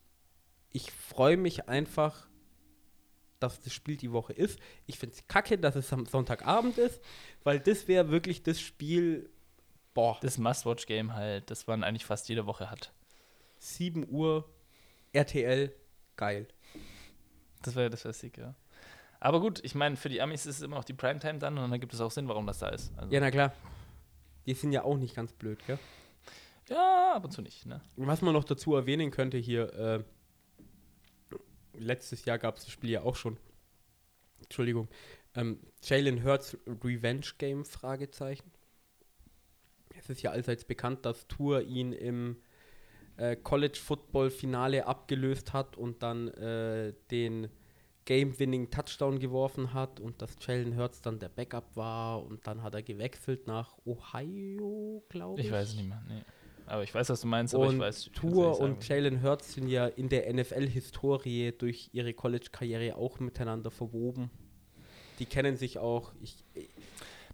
[0.69, 2.28] ich freue mich einfach,
[3.39, 4.60] dass das Spiel die Woche ist.
[4.86, 7.02] Ich finde es kacke, dass es am Sonntagabend ist,
[7.43, 9.30] weil das wäre wirklich das Spiel,
[9.93, 12.93] boah, Das Must-Watch-Game halt, das man eigentlich fast jede Woche hat.
[13.63, 14.49] 7 Uhr,
[15.13, 15.73] RTL,
[16.17, 16.47] geil.
[17.62, 18.56] Das wäre das wär sick, ja.
[19.19, 21.71] Aber gut, ich meine, für die Amis ist es immer noch die Primetime dann und
[21.71, 22.91] dann gibt es auch Sinn, warum das da ist.
[22.97, 23.54] Also, Ja, na klar.
[24.45, 25.80] Die sind ja auch nicht ganz blöd, gell?
[26.69, 27.82] ja, ab und zu nicht, ne?
[27.95, 30.04] Was man noch dazu erwähnen könnte hier, äh,
[31.73, 33.38] letztes Jahr gab es das Spiel ja auch schon.
[34.41, 34.89] Entschuldigung.
[35.36, 38.52] Ähm, Jalen Hurts Revenge Game, Fragezeichen.
[39.97, 42.41] es ist ja allseits bekannt, dass Tour ihn im
[43.17, 47.49] äh, College Football Finale abgelöst hat und dann äh, den
[48.06, 52.76] Game-Winning Touchdown geworfen hat und dass Jalen Hurts dann der Backup war und dann hat
[52.76, 55.47] er gewechselt nach Ohio, glaube ich.
[55.47, 56.04] Ich weiß nicht mehr.
[56.08, 56.21] Nee.
[56.65, 58.08] Aber ich weiß, was du meinst, aber und ich weiß.
[58.08, 58.88] ich kann's Tour und.
[58.88, 64.30] Jalen Hurts sind ja in der NFL-Historie durch ihre College-Karriere auch miteinander verwoben.
[65.19, 66.13] Die kennen sich auch.
[66.21, 66.69] Ich, ich,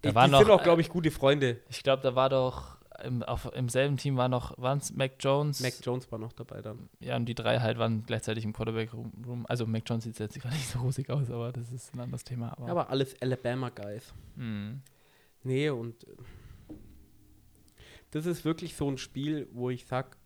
[0.01, 1.61] Da die war sind auch, glaube ich, gute Freunde.
[1.69, 5.13] Ich glaube, da war doch im, auf, im selben Team war noch, waren es Mac
[5.19, 5.61] Jones?
[5.61, 6.89] Mac Jones war noch dabei dann.
[6.99, 9.45] ja, und die drei halt waren gleichzeitig im Quarterback-Room.
[9.47, 12.23] Also Mac Jones sieht jetzt gerade nicht so rosig aus, aber das ist ein anderes
[12.23, 12.51] Thema.
[12.51, 14.13] Aber, Ja, aber alles Alabama-Guys.
[14.35, 14.81] Mhm.
[15.43, 16.15] Nee, und äh,
[18.11, 20.17] das ist wirklich so ein Spiel, wo ich sag,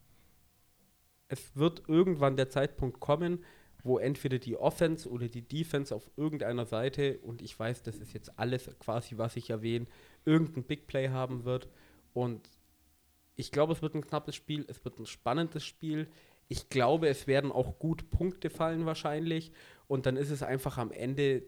[1.28, 3.44] es wird irgendwann der Zeitpunkt kommen,
[3.84, 8.14] wo entweder die Offense oder die Defense auf irgendeiner Seite, und ich weiß, das ist
[8.14, 9.88] jetzt alles quasi, was ich erwähne,
[10.26, 11.68] irgendein Big Play haben wird.
[12.14, 12.50] Und
[13.36, 16.08] ich glaube, es wird ein knappes Spiel, es wird ein spannendes Spiel.
[16.48, 19.52] Ich glaube, es werden auch gut Punkte fallen wahrscheinlich.
[19.88, 21.44] Und dann ist es einfach am Ende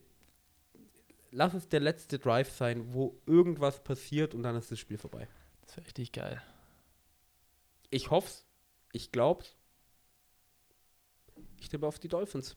[1.35, 5.27] lass es der letzte Drive sein, wo irgendwas passiert und dann ist das Spiel vorbei.
[5.61, 6.41] Das wäre richtig geil.
[7.89, 8.45] Ich hoff's,
[8.93, 9.55] ich glaub's.
[11.59, 12.55] Ich tippe auf die Dolphins.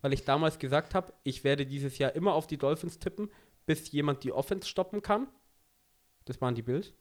[0.00, 3.30] Weil ich damals gesagt habe, ich werde dieses Jahr immer auf die Dolphins tippen,
[3.66, 5.28] bis jemand die Offense stoppen kann.
[6.24, 6.94] Das waren die Bills.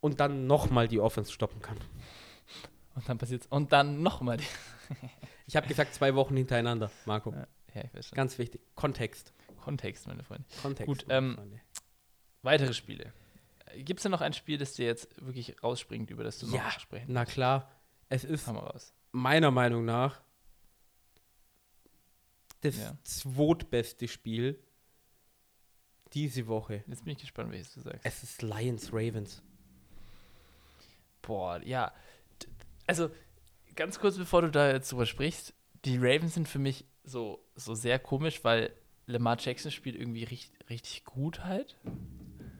[0.00, 1.78] Und dann nochmal die Offense stoppen kann.
[2.94, 3.46] Und dann passiert's.
[3.48, 4.44] Und dann nochmal die.
[5.48, 7.32] Ich habe gesagt, zwei Wochen hintereinander, Marco.
[7.32, 7.46] Ja.
[8.14, 8.60] Ganz wichtig.
[8.74, 9.32] Kontext.
[9.62, 10.44] Kontext, meine Freunde.
[10.60, 10.86] Kontext.
[10.86, 11.60] Gut, ähm, Freunde.
[12.42, 13.12] Weitere Spiele.
[13.76, 16.64] Gibt es denn noch ein Spiel, das dir jetzt wirklich rausspringt, über das du Ja,
[16.64, 17.70] noch sprechen na klar.
[18.08, 18.48] Es ist
[19.12, 20.20] meiner Meinung nach
[22.62, 22.96] das Ja.
[23.04, 24.58] zweitbeste Spiel
[26.12, 26.82] diese Woche.
[26.86, 28.00] Jetzt bin ich gespannt, welches du sagst.
[28.04, 29.42] Es ist Lions Ravens.
[31.26, 31.92] Boah, ja.
[32.86, 33.10] Also,
[33.74, 35.52] ganz kurz bevor du da jetzt drüber sprichst,
[35.84, 38.72] die Ravens sind für mich so, so sehr komisch, weil
[39.06, 41.76] Lamar Jackson spielt irgendwie richtig, richtig gut halt.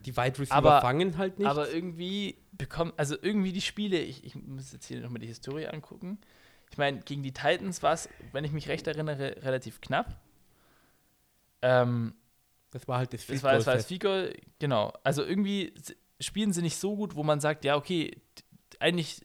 [0.05, 1.48] Die Wide Receiver Aber- fangen halt nicht.
[1.48, 5.66] Aber irgendwie bekommen, also irgendwie die Spiele, ich, ich muss jetzt hier nochmal die Historie
[5.66, 6.18] angucken.
[6.70, 10.20] Ich meine, gegen die Titans war es, wenn ich mich recht erinnere, relativ knapp.
[11.62, 12.14] Ähm,
[12.70, 14.92] das war halt das das war, das war das Field Field Goal, genau.
[15.02, 15.72] Also irgendwie
[16.20, 18.16] spielen sie nicht so gut, wo man sagt, ja, okay,
[18.81, 19.25] eigentlich,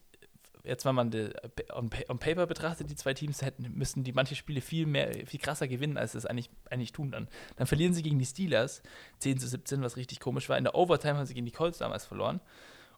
[0.63, 1.31] jetzt wenn man die,
[1.73, 5.39] on, on Paper betrachtet, die zwei Teams hätten, müssten die manche Spiele viel mehr, viel
[5.39, 7.27] krasser gewinnen, als sie es eigentlich, eigentlich tun dann.
[7.55, 8.81] Dann verlieren sie gegen die Steelers
[9.19, 10.57] 10 zu 17, was richtig komisch war.
[10.57, 12.41] In der Overtime haben sie gegen die Colts damals verloren.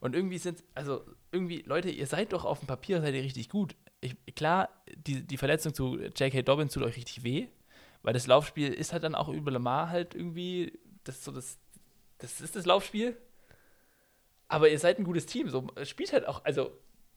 [0.04, 3.48] Und irgendwie sind, also irgendwie, Leute, ihr seid doch auf dem Papier, seid ihr richtig
[3.48, 3.74] gut.
[4.02, 6.42] Ich, klar, die, die Verletzung zu J.K.
[6.42, 7.48] Dobbins tut euch richtig weh,
[8.02, 11.58] weil das Laufspiel ist halt dann auch über Lamar halt irgendwie, das so das,
[12.18, 13.16] das ist das Laufspiel.
[14.54, 16.72] Aber ihr seid ein gutes Team, so spielt halt auch, also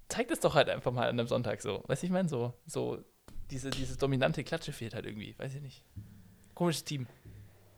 [0.09, 1.83] zeigt es doch halt einfach mal an einem Sonntag so.
[1.87, 2.99] Weißt du, ich meine, so, so
[3.51, 5.85] diese, diese dominante Klatsche fehlt halt irgendwie, weiß ich nicht.
[6.55, 7.07] Komisches Team.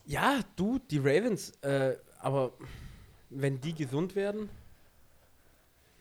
[0.07, 2.53] Ja, du, die Ravens, äh, aber
[3.31, 4.49] wenn die gesund werden,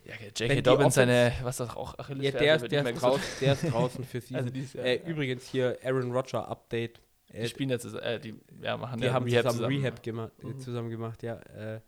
[0.06, 0.62] Ja, J.K.
[0.62, 4.04] Dobbins, seine, was das auch, ja, Achillesferse der, ist, der, ist draußen, der ist draußen
[4.06, 4.36] für sie.
[4.36, 5.04] Also äh, ja.
[5.04, 7.02] Übrigens hier Aaron Rodger Update.
[7.30, 10.02] Die Äh, spielen ja zusammen, äh, die ja, machen die ja haben Rehab zusammen, Rehab
[10.02, 10.60] gema Mhm.
[10.60, 11.36] zusammen gemacht, ja.
[11.39, 11.82] Äh,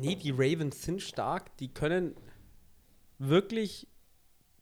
[0.00, 1.56] nee, die Ravens sind stark.
[1.58, 2.16] Die können
[3.18, 3.86] wirklich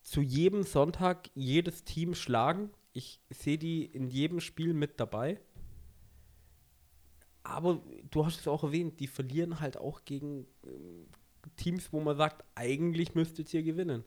[0.03, 2.71] zu jedem Sonntag jedes Team schlagen.
[2.93, 5.41] Ich sehe die in jedem Spiel mit dabei.
[7.43, 11.07] Aber du hast es auch erwähnt, die verlieren halt auch gegen ähm,
[11.57, 14.05] Teams, wo man sagt, eigentlich müsstet ihr gewinnen.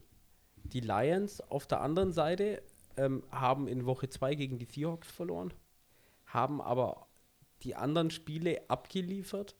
[0.64, 2.62] Die Lions auf der anderen Seite
[2.96, 5.52] ähm, haben in Woche 2 gegen die Seahawks verloren,
[6.26, 7.08] haben aber
[7.62, 9.56] die anderen Spiele abgeliefert.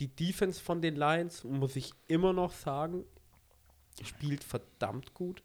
[0.00, 3.04] Die Defense von den Lions, muss ich immer noch sagen,
[4.02, 5.42] spielt verdammt gut.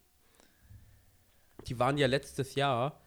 [1.67, 3.01] Die waren ja letztes Jahr,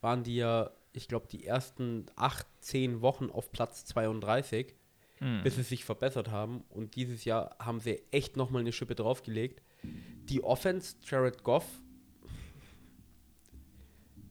[0.00, 4.74] waren die ja, ich glaube, die ersten 8, 10 Wochen auf Platz 32
[5.20, 5.42] Mhm.
[5.42, 6.62] bis sie sich verbessert haben.
[6.68, 9.62] Und dieses Jahr haben sie echt nochmal eine Schippe draufgelegt.
[9.82, 11.64] Die Offense, Jared Goff,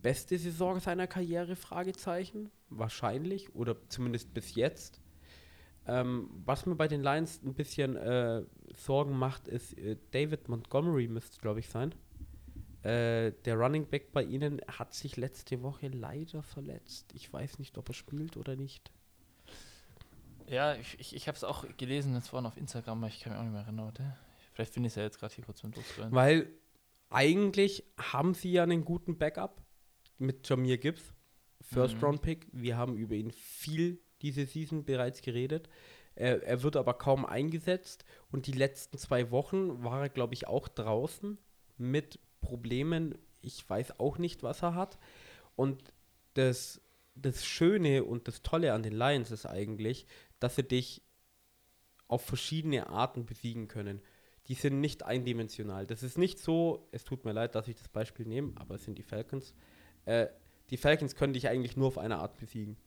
[0.02, 2.52] beste Saison seiner Karriere, Fragezeichen.
[2.70, 5.02] Wahrscheinlich, oder zumindest bis jetzt.
[5.88, 8.44] Ähm, was mir bei den Lions ein bisschen äh,
[8.76, 11.94] Sorgen macht, ist äh, David Montgomery müsste es, glaube ich, sein.
[12.82, 17.12] Äh, der Running Back bei ihnen hat sich letzte Woche leider verletzt.
[17.14, 18.92] Ich weiß nicht, ob er spielt oder nicht.
[20.48, 23.34] Ja, ich, ich, ich habe es auch gelesen, jetzt vorhin auf Instagram, aber ich kann
[23.34, 23.86] mich auch nicht mehr erinnern.
[23.86, 24.16] Warte.
[24.54, 26.12] Vielleicht finde ich es ja jetzt gerade hier kurz beim Durchscrollen.
[26.12, 26.48] Weil
[27.10, 29.64] eigentlich haben sie ja einen guten Backup
[30.18, 31.14] mit Jamir Gibbs,
[31.62, 32.04] First Mhm.
[32.04, 32.48] Round Pick.
[32.52, 35.70] Wir haben über ihn viel diese Season bereits geredet.
[36.16, 40.48] Er, er wird aber kaum eingesetzt und die letzten zwei Wochen war er, glaube ich,
[40.48, 41.38] auch draußen
[41.78, 43.18] mit Problemen.
[43.42, 44.98] Ich weiß auch nicht, was er hat.
[45.56, 45.94] Und
[46.36, 46.82] das,
[47.16, 50.06] das Schöne und das Tolle an den Lions ist eigentlich,
[50.40, 51.02] dass sie dich
[52.08, 54.02] auf verschiedene Arten besiegen können.
[54.48, 55.88] Die sind nicht eindimensional.
[55.88, 58.84] Das ist nicht so, es tut mir leid, dass ich das Beispiel nehme, aber es
[58.84, 59.56] sind die Falcons.
[60.06, 60.28] Äh,
[60.70, 62.78] die Falcons können dich eigentlich nur auf eine Art besiegen.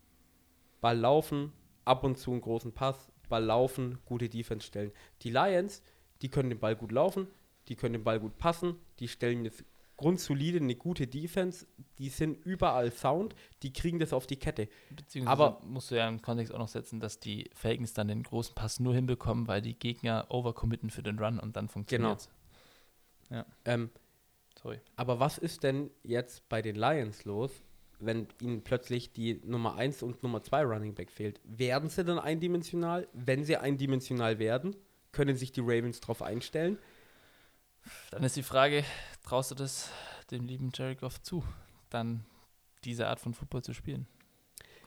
[0.81, 1.53] Ball laufen,
[1.85, 4.93] ab und zu einen großen Pass, Ball laufen, gute Defense stellen.
[5.22, 5.83] Die Lions,
[6.22, 7.29] die können den Ball gut laufen,
[7.68, 9.64] die können den Ball gut passen, die stellen jetzt
[9.97, 11.66] grundsolide eine gute Defense,
[11.99, 14.68] die sind überall sound, die kriegen das auf die Kette.
[14.91, 18.22] Beziehungsweise Aber musst du ja im Kontext auch noch setzen, dass die Falcons dann den
[18.22, 22.29] großen Pass nur hinbekommen, weil die Gegner overcommitten für den Run und dann funktioniert
[23.29, 23.41] Genau.
[23.41, 23.47] Ja.
[23.64, 23.91] Ähm,
[24.62, 24.81] Sorry.
[24.97, 27.62] Aber was ist denn jetzt bei den Lions los,
[28.01, 31.41] wenn ihnen plötzlich die Nummer 1 und Nummer 2 Running Back fehlt?
[31.45, 33.09] Werden sie dann eindimensional?
[33.13, 34.77] Wenn sie eindimensional werden,
[35.13, 36.79] können sich die Ravens darauf einstellen?
[38.11, 38.85] Dann ist die Frage,
[39.25, 39.91] traust du das
[40.31, 41.45] dem lieben Jared Goff zu,
[41.91, 42.25] dann
[42.85, 44.07] diese Art von Football zu spielen?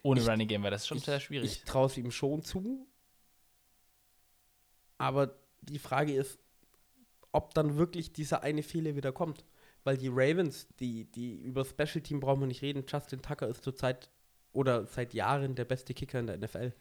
[0.04, 1.52] Ohne ich, Running Game, weil das ist schon ich, sehr schwierig.
[1.52, 2.88] Ich traue es ihm schon zu.
[4.98, 6.40] Aber die Frage ist,
[7.32, 9.46] ob dann wirklich dieser eine Fehler wieder kommt.
[9.84, 12.84] Weil die Ravens, die, die über Special Team brauchen wir nicht reden.
[12.88, 14.10] Justin Tucker ist zurzeit
[14.54, 16.74] oder seit Jahren der beste Kicker in der NFL.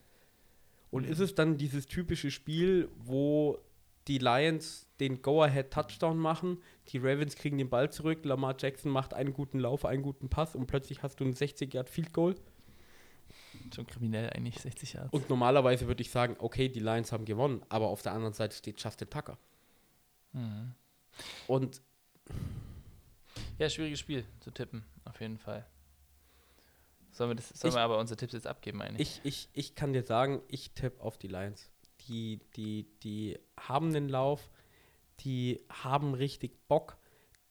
[0.90, 1.12] Und mhm.
[1.12, 3.59] ist es dann dieses typische Spiel, wo
[4.09, 9.32] die Lions den Go-Ahead-Touchdown machen, die Ravens kriegen den Ball zurück, Lamar Jackson macht einen
[9.32, 12.34] guten Lauf, einen guten Pass und plötzlich hast du ein 60-Yard-Field-Goal.
[13.74, 15.12] Schon kriminell eigentlich, 60 Yards.
[15.12, 18.57] Und normalerweise würde ich sagen, okay, die Lions haben gewonnen, aber auf der anderen Seite
[18.57, 19.38] steht Justin Tucker.
[20.32, 20.72] Mhm.
[21.46, 21.80] Und
[23.61, 25.66] ja, schwieriges Spiel zu tippen, auf jeden Fall.
[27.12, 29.20] Sollen wir, das, sollen ich, wir aber unsere Tipps jetzt abgeben eigentlich?
[29.24, 31.70] Ich, ich, ich kann dir sagen, ich tippe auf die Lions
[32.08, 34.50] die, die, die haben den Lauf,
[35.20, 36.96] die haben richtig Bock,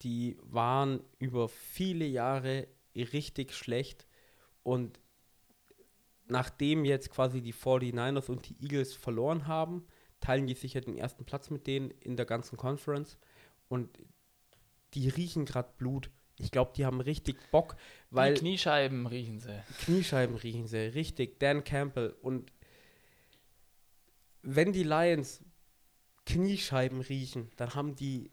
[0.02, 4.08] die waren über viele Jahre richtig schlecht
[4.64, 5.00] und
[6.28, 9.86] nachdem jetzt quasi die 49ers und die Eagles verloren haben,
[10.20, 13.18] teilen die sicher den ersten Platz mit denen in der ganzen Conference
[13.68, 13.98] und
[14.94, 16.10] die riechen gerade Blut.
[16.38, 17.76] Ich glaube, die haben richtig Bock,
[18.12, 18.34] weil.
[18.34, 19.62] Die Kniescheiben riechen sie.
[19.84, 21.40] Kniescheiben riechen sie, richtig.
[21.40, 22.52] Dan Campbell und
[24.42, 25.42] wenn die Lions
[26.26, 28.32] Kniescheiben riechen, dann haben die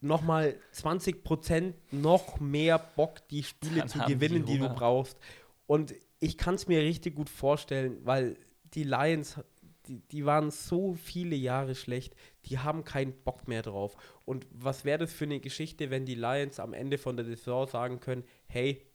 [0.00, 5.18] nochmal 20% noch mehr Bock, die Spiele dann zu gewinnen, die, die, du brauchst.
[5.66, 8.36] Und ich kann es mir richtig gut vorstellen, weil
[8.74, 9.40] die Lions,
[9.88, 12.14] die, die waren so viele Jahre schlecht,
[12.46, 13.96] die haben keinen Bock mehr drauf.
[14.24, 17.66] Und was wäre das für eine Geschichte, wenn die Lions am Ende von der Saison
[17.66, 18.86] sagen können, hey,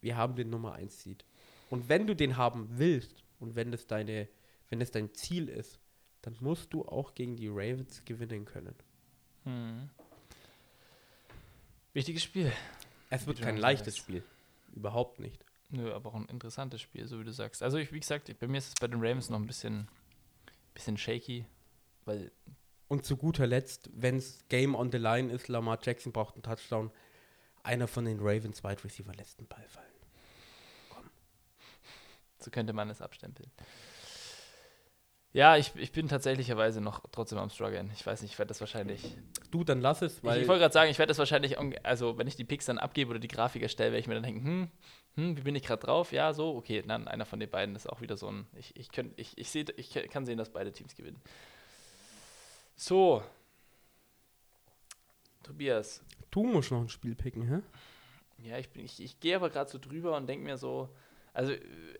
[0.00, 1.24] wir haben den Nummer 1 Seed.
[1.70, 4.28] Und wenn du den haben willst und wenn das deine
[4.68, 5.78] wenn es dein Ziel ist,
[6.22, 8.74] dann musst du auch gegen die Ravens gewinnen können.
[9.44, 9.88] Hm.
[11.92, 12.52] Wichtiges Spiel.
[13.10, 13.98] Es wird kein leichtes sagst.
[13.98, 14.22] Spiel.
[14.74, 15.44] Überhaupt nicht.
[15.70, 17.62] Nö, aber auch ein interessantes Spiel, so wie du sagst.
[17.62, 19.88] Also, ich, wie gesagt, bei mir ist es bei den Ravens noch ein bisschen,
[20.76, 21.46] bisschen shaky,
[22.04, 22.30] weil.
[22.88, 26.44] Und zu guter Letzt, wenn es Game on the Line ist, Lamar Jackson braucht einen
[26.44, 26.92] Touchdown,
[27.64, 29.86] einer von den Ravens Wide Receiver lässt den Ball fallen.
[30.90, 31.10] Komm.
[32.38, 33.50] So könnte man es abstempeln.
[35.32, 37.90] Ja, ich, ich bin tatsächlicherweise noch trotzdem am struggeln.
[37.94, 39.16] Ich weiß nicht, ich werde das wahrscheinlich.
[39.50, 40.36] Du, dann lass es, weil.
[40.36, 42.78] Ich, ich wollte gerade sagen, ich werde das wahrscheinlich, also wenn ich die Picks dann
[42.78, 44.70] abgebe oder die Grafik erstelle, werde ich mir dann denken, hm,
[45.16, 46.12] hm, wie bin ich gerade drauf?
[46.12, 48.46] Ja, so, okay, dann einer von den beiden ist auch wieder so ein.
[48.54, 51.20] Ich, ich, könnt, ich, ich, seh, ich kann sehen, dass beide Teams gewinnen.
[52.76, 53.22] So.
[55.42, 56.02] Tobias.
[56.30, 57.60] Du musst noch ein Spiel picken, hä?
[58.38, 60.88] Ja, ich, ich, ich gehe aber gerade so drüber und denke mir so,
[61.32, 61.52] also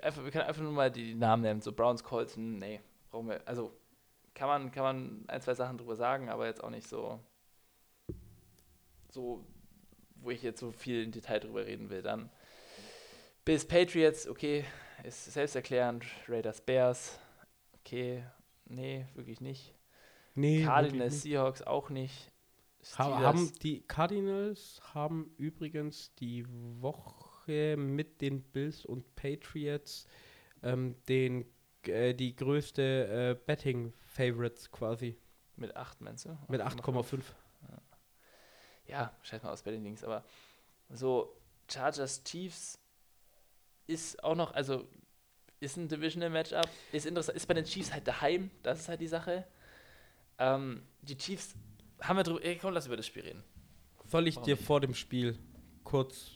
[0.02, 2.80] einfach, wir können einfach nur mal die Namen nennen, so Browns, Colton, nee,
[3.16, 3.72] brauchen wir, also
[4.34, 7.18] kann man, kann man ein, zwei Sachen drüber sagen, aber jetzt auch nicht so,
[9.10, 9.42] so,
[10.16, 12.02] wo ich jetzt so viel im Detail drüber reden will.
[12.02, 12.28] Dann
[13.46, 14.64] Bills Patriots, okay,
[15.02, 16.04] ist selbsterklärend.
[16.28, 17.18] Raiders Bears,
[17.80, 18.22] okay,
[18.66, 19.74] nee, wirklich nicht.
[20.34, 21.22] Nee, Cardinals.
[21.22, 22.30] Seahawks auch nicht.
[22.82, 23.20] Steelers.
[23.20, 26.44] Haben die Cardinals haben übrigens die
[26.82, 30.06] Woche mit den Bills und Patriots
[30.62, 31.46] ähm, den
[31.88, 35.18] äh, die größte äh, Betting-Favorites quasi.
[35.56, 36.36] Mit 8, meinst du?
[36.48, 37.22] Mit 8,5.
[37.68, 37.82] Ja,
[38.86, 40.24] ja scheiß mal aus Betting-Dings, aber
[40.90, 41.36] so
[41.68, 42.78] Chargers Chiefs
[43.86, 44.86] ist auch noch, also
[45.60, 49.00] ist ein Divisional Matchup, ist interessant, ist bei den Chiefs halt daheim, das ist halt
[49.00, 49.46] die Sache.
[50.38, 51.54] Ähm, die Chiefs,
[52.00, 53.42] haben wir drüber, ey, komm, lass über das Spiel reden.
[54.04, 54.66] Soll ich Warum dir nicht?
[54.66, 55.38] vor dem Spiel
[55.82, 56.32] kurz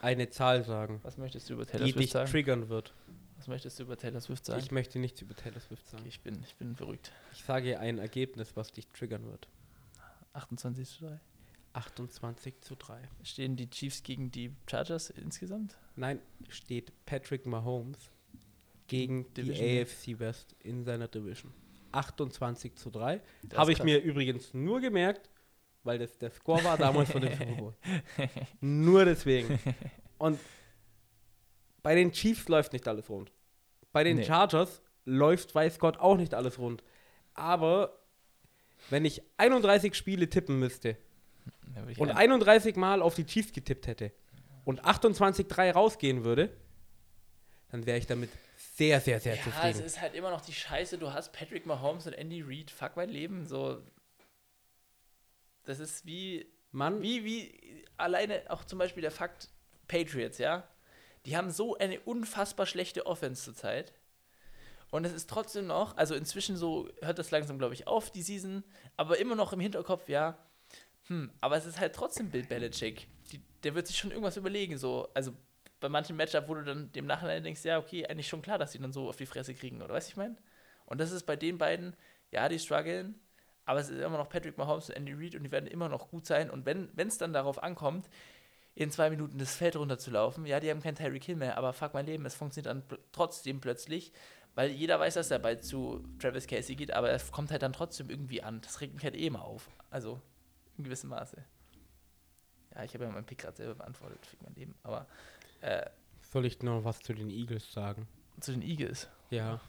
[0.00, 1.00] eine Zahl sagen?
[1.02, 2.30] Was möchtest du über Taylor Die dich sagen?
[2.30, 2.94] triggern wird.
[3.44, 4.58] Was möchtest du über Taylor Swift sagen?
[4.58, 6.00] Ich möchte nichts über Taylor Swift sagen.
[6.00, 7.12] Okay, ich, bin, ich bin verrückt.
[7.34, 9.48] Ich sage ein Ergebnis, was dich triggern wird.
[10.32, 11.20] 28 zu 3.
[11.74, 13.06] 28 zu 3.
[13.22, 15.76] Stehen die Chiefs gegen die Chargers insgesamt?
[15.94, 17.98] Nein, steht Patrick Mahomes
[18.86, 19.66] gegen Division.
[19.66, 21.52] die AFC West in seiner Division.
[21.92, 23.20] 28 zu 3.
[23.42, 25.28] Das Habe ich mir übrigens nur gemerkt,
[25.82, 27.74] weil das der Score war damals von dem Super Bowl.
[28.62, 29.58] Nur deswegen.
[30.16, 30.40] Und
[31.82, 33.30] bei den Chiefs läuft nicht alles rund.
[33.94, 34.24] Bei den Nee.
[34.24, 36.82] Chargers läuft, weiß Gott, auch nicht alles rund.
[37.32, 37.98] Aber
[38.90, 40.96] wenn ich 31 Spiele tippen müsste
[41.98, 44.12] und ein- 31 Mal auf die Chiefs getippt hätte
[44.64, 46.50] und 28-3 rausgehen würde,
[47.70, 49.84] dann wäre ich damit sehr, sehr, sehr ja, es zufrieden.
[49.84, 50.98] ist halt immer noch die Scheiße.
[50.98, 52.70] Du hast Patrick Mahomes und Andy Reid.
[52.70, 53.46] Fuck mein Leben.
[53.46, 53.80] So.
[55.64, 59.48] Das ist wie Mann, Wie, wie alleine auch zum Beispiel der Fakt
[59.86, 60.66] Patriots, ja?
[61.26, 63.92] Die haben so eine unfassbar schlechte Offense zurzeit.
[64.90, 68.22] Und es ist trotzdem noch, also inzwischen so hört das langsam, glaube ich, auf, die
[68.22, 68.62] Season,
[68.96, 70.38] aber immer noch im Hinterkopf, ja,
[71.08, 73.08] hm, aber es ist halt trotzdem Bill Belichick.
[73.32, 75.32] Die, der wird sich schon irgendwas überlegen, so, also
[75.80, 78.72] bei manchen Matchup, wo du dann dem Nachhinein denkst, ja, okay, eigentlich schon klar, dass
[78.72, 80.36] die dann so auf die Fresse kriegen, oder weißt ich meine?
[80.86, 81.96] Und das ist bei den beiden,
[82.30, 83.18] ja, die strugglen,
[83.64, 86.08] aber es ist immer noch Patrick Mahomes und Andy Reid und die werden immer noch
[86.08, 86.50] gut sein.
[86.50, 88.08] Und wenn es dann darauf ankommt,
[88.74, 91.94] in zwei Minuten das Feld runterzulaufen, ja, die haben keinen Tyreek Hill mehr, aber fuck
[91.94, 94.12] mein Leben, es funktioniert dann pl trotzdem plötzlich,
[94.54, 97.72] weil jeder weiß, dass der Ball zu Travis Casey geht, aber es kommt halt dann
[97.72, 98.60] trotzdem irgendwie an.
[98.60, 99.68] Das regt mich halt eh immer auf.
[99.90, 100.20] Also,
[100.76, 101.44] in gewissem Maße.
[102.74, 104.74] Ja, ich habe ja meinen Pick gerade selber beantwortet, fick mein Leben.
[104.82, 105.06] Aber
[105.60, 105.86] äh,
[106.20, 108.08] soll ich noch was zu den Eagles sagen?
[108.40, 109.08] zu den Eagles.
[109.30, 109.60] Ja,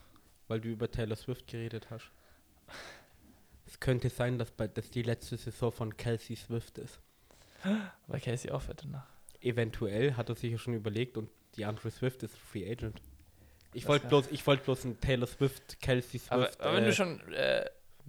[0.48, 2.10] weil du über Taylor Swift geredet hast.
[3.66, 7.00] Es könnte sein, dass bei, das die letzte Saison von Kelsey Swift ist.
[8.06, 9.06] Weil Casey aufhört danach.
[9.40, 13.00] Eventuell hat er sich ja schon überlegt und die andere Swift ist Free Agent.
[13.72, 16.32] Ich wollte bloß, ich wollte bloß ein Taylor Swift, Kelsey Swift.
[16.32, 17.64] Aber, aber wenn äh, du schon äh,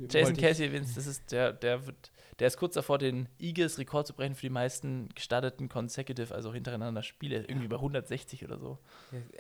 [0.10, 4.08] Jason Casey erwähnst, das ist der, der wird, der ist kurz davor, den Eagles Rekord
[4.08, 8.80] zu brechen für die meisten gestarteten consecutive, also hintereinander Spiele, irgendwie bei 160 oder so.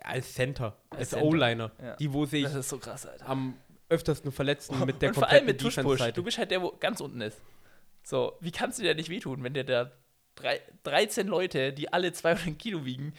[0.01, 1.23] als Center, als, Als.
[1.23, 1.95] O-Liner, Ja.
[1.95, 3.29] die wo sich Das ist so krass, Alter.
[3.29, 3.55] am
[3.89, 5.61] öftesten verletzten mit der und vor allem mit.
[5.61, 7.39] Du bist halt der, wo ganz unten ist.
[8.03, 9.91] So, wie kannst du dir nicht wehtun, wenn der da
[10.37, 13.13] drei, 13 Leute, die alle 200 Kilo wiegen,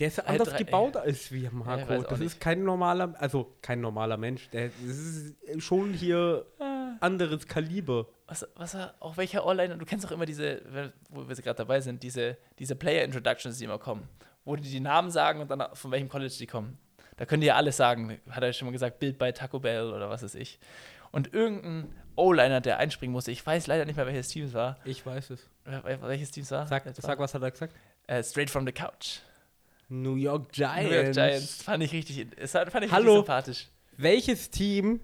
[0.00, 2.02] Der ist anders drei- gebaut als wir, Marco.
[2.02, 2.26] das nicht.
[2.32, 4.48] ist kein normaler, also kein normaler Mensch.
[4.50, 6.96] Der das ist schon hier Ah.
[7.00, 8.06] anderes Kaliber.
[8.26, 12.02] was, was auch welcher All-Liner, du kennst auch immer diese, wo wir gerade dabei sind,
[12.02, 14.08] diese, diese Player-Introductions, die immer kommen,
[14.46, 16.78] wo die die Namen sagen und dann von welchem College die kommen.
[17.18, 18.18] Da können die ja alles sagen.
[18.30, 20.58] Hat er schon mal gesagt, Bild bei Taco Bell oder was weiß ich.
[21.10, 24.78] Und irgendein O-Liner, der einspringen musste, ich weiß leider nicht mehr, welches Team es war.
[24.86, 25.46] Ich weiß es.
[25.64, 26.66] Wel- wel- Welches Team war?
[26.66, 27.74] Sag, sag war- was hat er gesagt?
[28.06, 29.20] Äh, straight from the couch.
[29.88, 30.90] New York Giants.
[30.90, 31.62] New York Giants.
[31.62, 33.16] Fand ich richtig, es fand ich Hallo.
[33.20, 33.68] richtig sympathisch.
[33.96, 35.00] Welches Team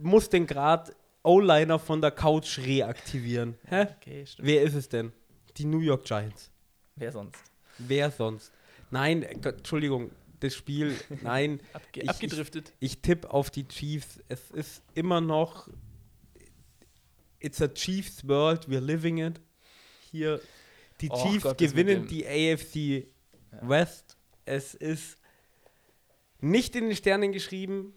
[0.00, 3.56] muss denn gerade O-Liner von der Couch reaktivieren?
[3.68, 3.86] Hä?
[4.00, 4.46] Okay, stimmt.
[4.48, 5.12] Wer ist es denn?
[5.56, 6.50] Die New York Giants.
[6.96, 7.38] Wer sonst?
[7.78, 8.52] Wer sonst?
[8.90, 11.60] Nein, Entschuldigung, das Spiel, nein.
[11.72, 12.72] Abge Ich- abgedriftet.
[12.78, 14.20] Ich tippe auf die Chiefs.
[14.28, 15.68] Es ist immer noch.
[17.44, 19.40] It's a Chiefs World, we're living it.
[20.10, 20.40] Hier,
[21.00, 23.06] die Och Chiefs Gott, gewinnen die AFC
[23.52, 23.68] Ja.
[23.68, 24.16] West.
[24.46, 25.18] Es ist
[26.40, 27.94] nicht in den Sternen geschrieben,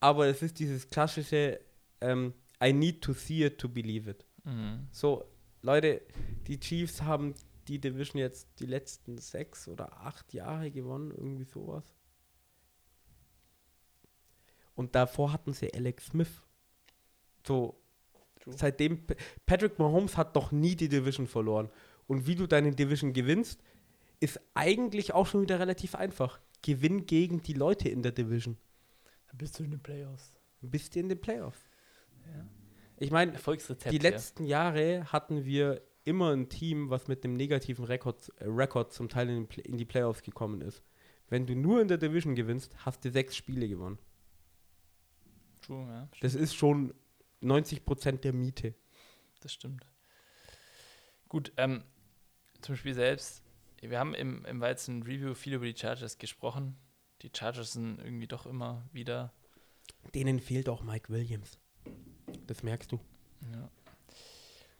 [0.00, 1.60] aber es ist dieses klassische
[2.00, 4.24] ähm, I need to see it to believe it.
[4.44, 4.88] Mhm.
[4.90, 5.24] So,
[5.62, 6.02] Leute,
[6.46, 7.34] die Chiefs haben
[7.68, 11.84] die Division jetzt die letzten sechs oder acht Jahre gewonnen, irgendwie sowas.
[14.74, 16.42] Und davor hatten sie Alex Smith.
[17.46, 17.78] So,
[18.46, 18.54] True.
[18.56, 19.00] seitdem
[19.44, 21.68] Patrick Mahomes hat noch nie die Division verloren.
[22.06, 23.60] Und wie du deine Division gewinnst,
[24.20, 26.38] ist eigentlich auch schon wieder relativ einfach.
[26.62, 28.56] Gewinn gegen die Leute in der Division.
[29.26, 30.32] Dann bist du in den Playoffs.
[30.60, 31.60] Bist du in den Playoffs.
[32.24, 32.46] Ja.
[32.98, 33.32] Ich meine,
[33.90, 38.92] die letzten Jahre hatten wir immer ein Team, was mit einem negativen Rekord, äh, Rekord
[38.92, 40.82] zum Teil in, in die Playoffs gekommen ist.
[41.28, 43.98] Wenn du nur in der Division gewinnst, hast du sechs Spiele gewonnen.
[45.24, 45.66] ja.
[45.66, 46.08] True, ja.
[46.20, 46.94] Das ist schon
[47.42, 48.74] 90% der Miete.
[49.40, 49.86] Das stimmt.
[51.28, 51.84] Gut, ähm,
[52.62, 53.42] zum Spiel selbst.
[53.80, 56.76] Wir haben im, im Weizen Review viel über die Chargers gesprochen.
[57.22, 59.32] Die Chargers sind irgendwie doch immer wieder.
[60.14, 61.58] Denen fehlt auch Mike Williams.
[62.46, 63.00] Das merkst du.
[63.52, 63.70] Ja.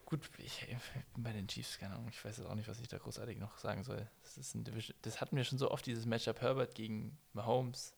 [0.05, 2.07] Gut, ich, ich bin bei den Chiefs, keine Ahnung.
[2.09, 4.09] Ich weiß jetzt auch nicht, was ich da großartig noch sagen soll.
[4.23, 7.93] Das, ist ein Division, das hatten wir schon so oft, dieses Matchup Herbert gegen Mahomes.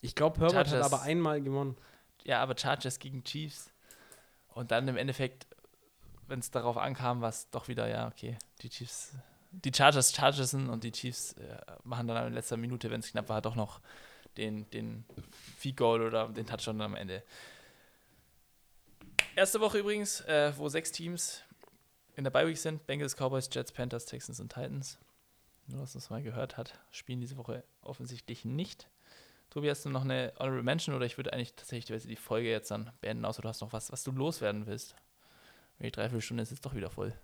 [0.00, 1.76] Ich glaube, Herbert Chargers- hat aber einmal gewonnen.
[2.24, 3.70] Ja, aber Chargers gegen Chiefs.
[4.48, 5.46] Und dann im Endeffekt,
[6.28, 9.14] wenn es darauf ankam, war es doch wieder, ja, okay, die Chiefs
[9.52, 13.28] die Chargers Chargersen und die Chiefs äh, machen dann in letzter Minute, wenn es knapp
[13.28, 13.80] war, doch noch
[14.36, 15.04] den, den
[15.58, 17.22] Field Goal oder den Touchdown am Ende.
[19.36, 21.42] Erste Woche übrigens, äh, wo sechs Teams
[22.16, 24.98] in der Bye-Week sind: Bengals, Cowboys, Jets, Panthers, Texans und Titans.
[25.66, 28.88] Nur, dass man es mal gehört hat, spielen diese Woche offensichtlich nicht.
[29.52, 32.70] Tobi, hast du noch eine Honorable Mention oder ich würde eigentlich tatsächlich die Folge jetzt
[32.70, 34.96] dann beenden, außer du hast noch was, was du loswerden willst.
[35.78, 37.14] Die Dreiviertelstunde ist jetzt doch wieder voll.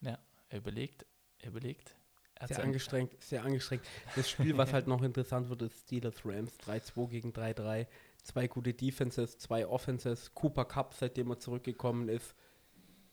[0.00, 1.06] Ja, er überlegt,
[1.38, 1.94] er überlegt.
[2.34, 3.84] Er sehr angestrengt, sehr angestrengt.
[4.16, 7.86] Das Spiel, was halt noch interessant wird, ist Steelers Rams 3-2 gegen 3-3.
[8.24, 10.34] Zwei gute Defenses, zwei Offenses.
[10.34, 12.34] Cooper Cup, seitdem er zurückgekommen ist,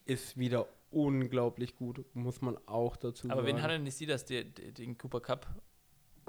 [0.05, 3.39] ist wieder unglaublich gut, muss man auch dazu Aber sagen.
[3.39, 5.47] Aber wen hat denn die Steelers, den Cooper Cup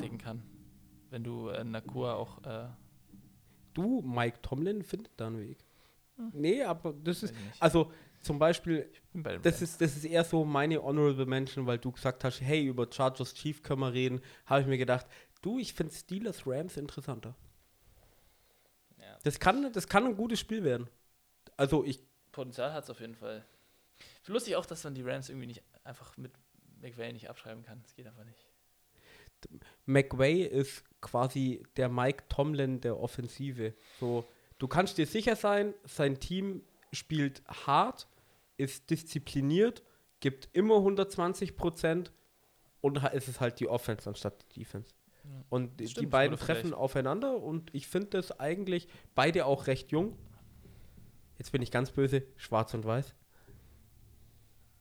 [0.01, 0.43] decken kann?
[1.11, 2.43] Wenn du äh, Nakua auch.
[2.45, 2.69] Äh
[3.75, 5.65] du, Mike Tomlin, findet da einen Weg.
[6.17, 6.31] Hm.
[6.33, 7.35] Nee, aber das ist.
[7.59, 7.93] Also
[8.23, 8.91] zum Beispiel,
[9.43, 12.87] das ist, das ist eher so meine Honorable Mention, weil du gesagt hast, hey, über
[12.91, 15.07] Chargers Chief können wir reden, habe ich mir gedacht,
[15.41, 17.35] du, ich finde Steelers Rams interessanter.
[18.99, 19.19] Ja.
[19.23, 20.89] Das, kann, das kann ein gutes Spiel werden.
[21.57, 22.01] Also ich.
[22.31, 23.45] Potenzial hat es auf jeden Fall.
[24.27, 26.33] Lustig auch, dass man die Rams irgendwie nicht einfach mit
[26.81, 27.83] McVay nicht abschreiben kann.
[27.83, 28.50] Das geht einfach nicht.
[29.87, 33.75] McVay ist quasi der Mike Tomlin der Offensive.
[33.99, 34.25] So,
[34.59, 36.63] du kannst dir sicher sein, sein Team
[36.93, 38.09] spielt hart,
[38.57, 39.83] ist diszipliniert,
[40.21, 42.13] gibt immer 120 Prozent
[42.81, 44.95] und ist es halt die Offense anstatt die Defense.
[45.25, 49.93] Ja, und stimmt, die beiden treffen aufeinander und ich finde das eigentlich beide auch recht
[49.93, 50.17] jung.
[51.39, 53.15] Jetzt bin ich ganz böse, schwarz und weiß.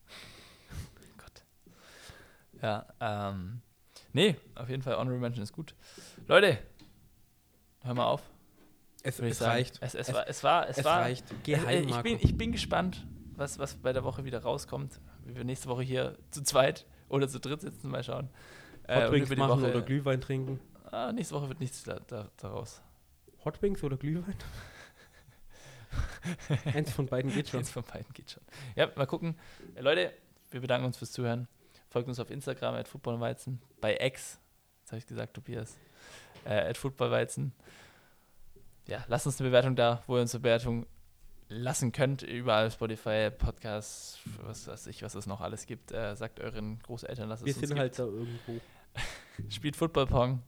[1.16, 1.44] Gott.
[2.62, 3.62] Ja, ähm.
[4.12, 5.74] Nee, auf jeden Fall Honorable Mention ist gut.
[6.26, 6.58] Leute,
[7.82, 8.22] hör mal auf.
[9.02, 9.78] Es, es reicht.
[9.80, 11.24] Es, es, es, war, es war, es, es war, reicht.
[11.42, 13.06] Geh heim, ich, bin, ich bin gespannt,
[13.36, 15.00] was, was bei der Woche wieder rauskommt.
[15.24, 18.28] Wie wir nächste Woche hier zu zweit oder zu dritt sitzen, mal schauen.
[18.86, 20.60] Äh, Hot Wings machen Woche, oder Glühwein trinken.
[20.90, 22.82] Ah, nächste Woche wird nichts da, da, daraus.
[23.44, 24.34] Hot Wings oder Glühwein?
[26.74, 27.60] Eins von beiden geht schon.
[27.60, 28.42] Eins von beiden geht schon.
[28.76, 29.36] Ja, mal gucken.
[29.74, 30.12] Äh, Leute,
[30.50, 31.48] wir bedanken uns fürs Zuhören.
[31.90, 33.60] Folgt uns auf Instagram, at Footballweizen.
[33.80, 34.40] Bei X,
[34.82, 35.76] das habe ich gesagt, Tobias.
[36.44, 37.52] Äh, at Footballweizen
[38.90, 40.84] ja, lasst uns eine Bewertung da, wo ihr uns eine Bewertung
[41.48, 42.22] lassen könnt.
[42.22, 45.92] Überall Spotify, Podcasts, was weiß ich, was es noch alles gibt.
[45.92, 48.60] Äh, sagt euren Großeltern, lasst es uns Wir sind halt da irgendwo.
[49.48, 50.42] Spielt Football Pong.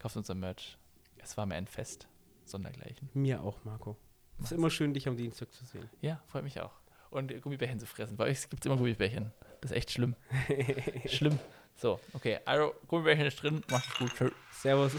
[0.00, 0.76] Kauft unser Merch.
[1.18, 2.08] Es war mir ein Fest.
[2.44, 3.08] Sondergleichen.
[3.14, 3.96] Mir auch, Marco.
[4.40, 5.88] Es ist immer schön, dich am Dienstag zu sehen.
[6.00, 6.72] Ja, freut mich auch.
[7.10, 8.16] Und Gummibärchen zu fressen.
[8.16, 9.32] Bei euch gibt es immer Gummibärchen.
[9.62, 10.16] Das ist echt schlimm.
[11.06, 11.38] schlimm.
[11.80, 12.40] So, okay.
[12.44, 13.62] Also, Gummibärchen ist drin.
[13.70, 14.32] Macht's gut.
[14.60, 14.92] Servus.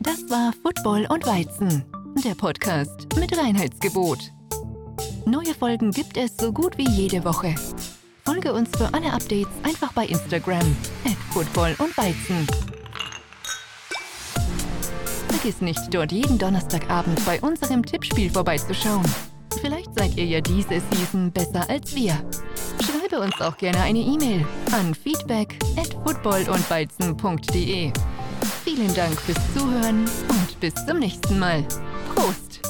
[0.00, 1.84] Das war Football und Weizen,
[2.24, 4.18] der Podcast mit Reinheitsgebot.
[5.26, 7.54] Neue Folgen gibt es so gut wie jede Woche.
[8.24, 12.46] Folge uns für alle Updates einfach bei Instagram at Football und Weizen.
[15.28, 19.04] Vergiss nicht, dort jeden Donnerstagabend bei unserem Tippspiel vorbeizuschauen.
[19.60, 22.18] Vielleicht seid ihr ja diese Season besser als wir.
[23.10, 27.92] Schreibe uns auch gerne eine E-Mail an feedback at footballundweizen.de.
[28.64, 31.64] Vielen Dank fürs Zuhören und bis zum nächsten Mal.
[32.14, 32.60] Prost!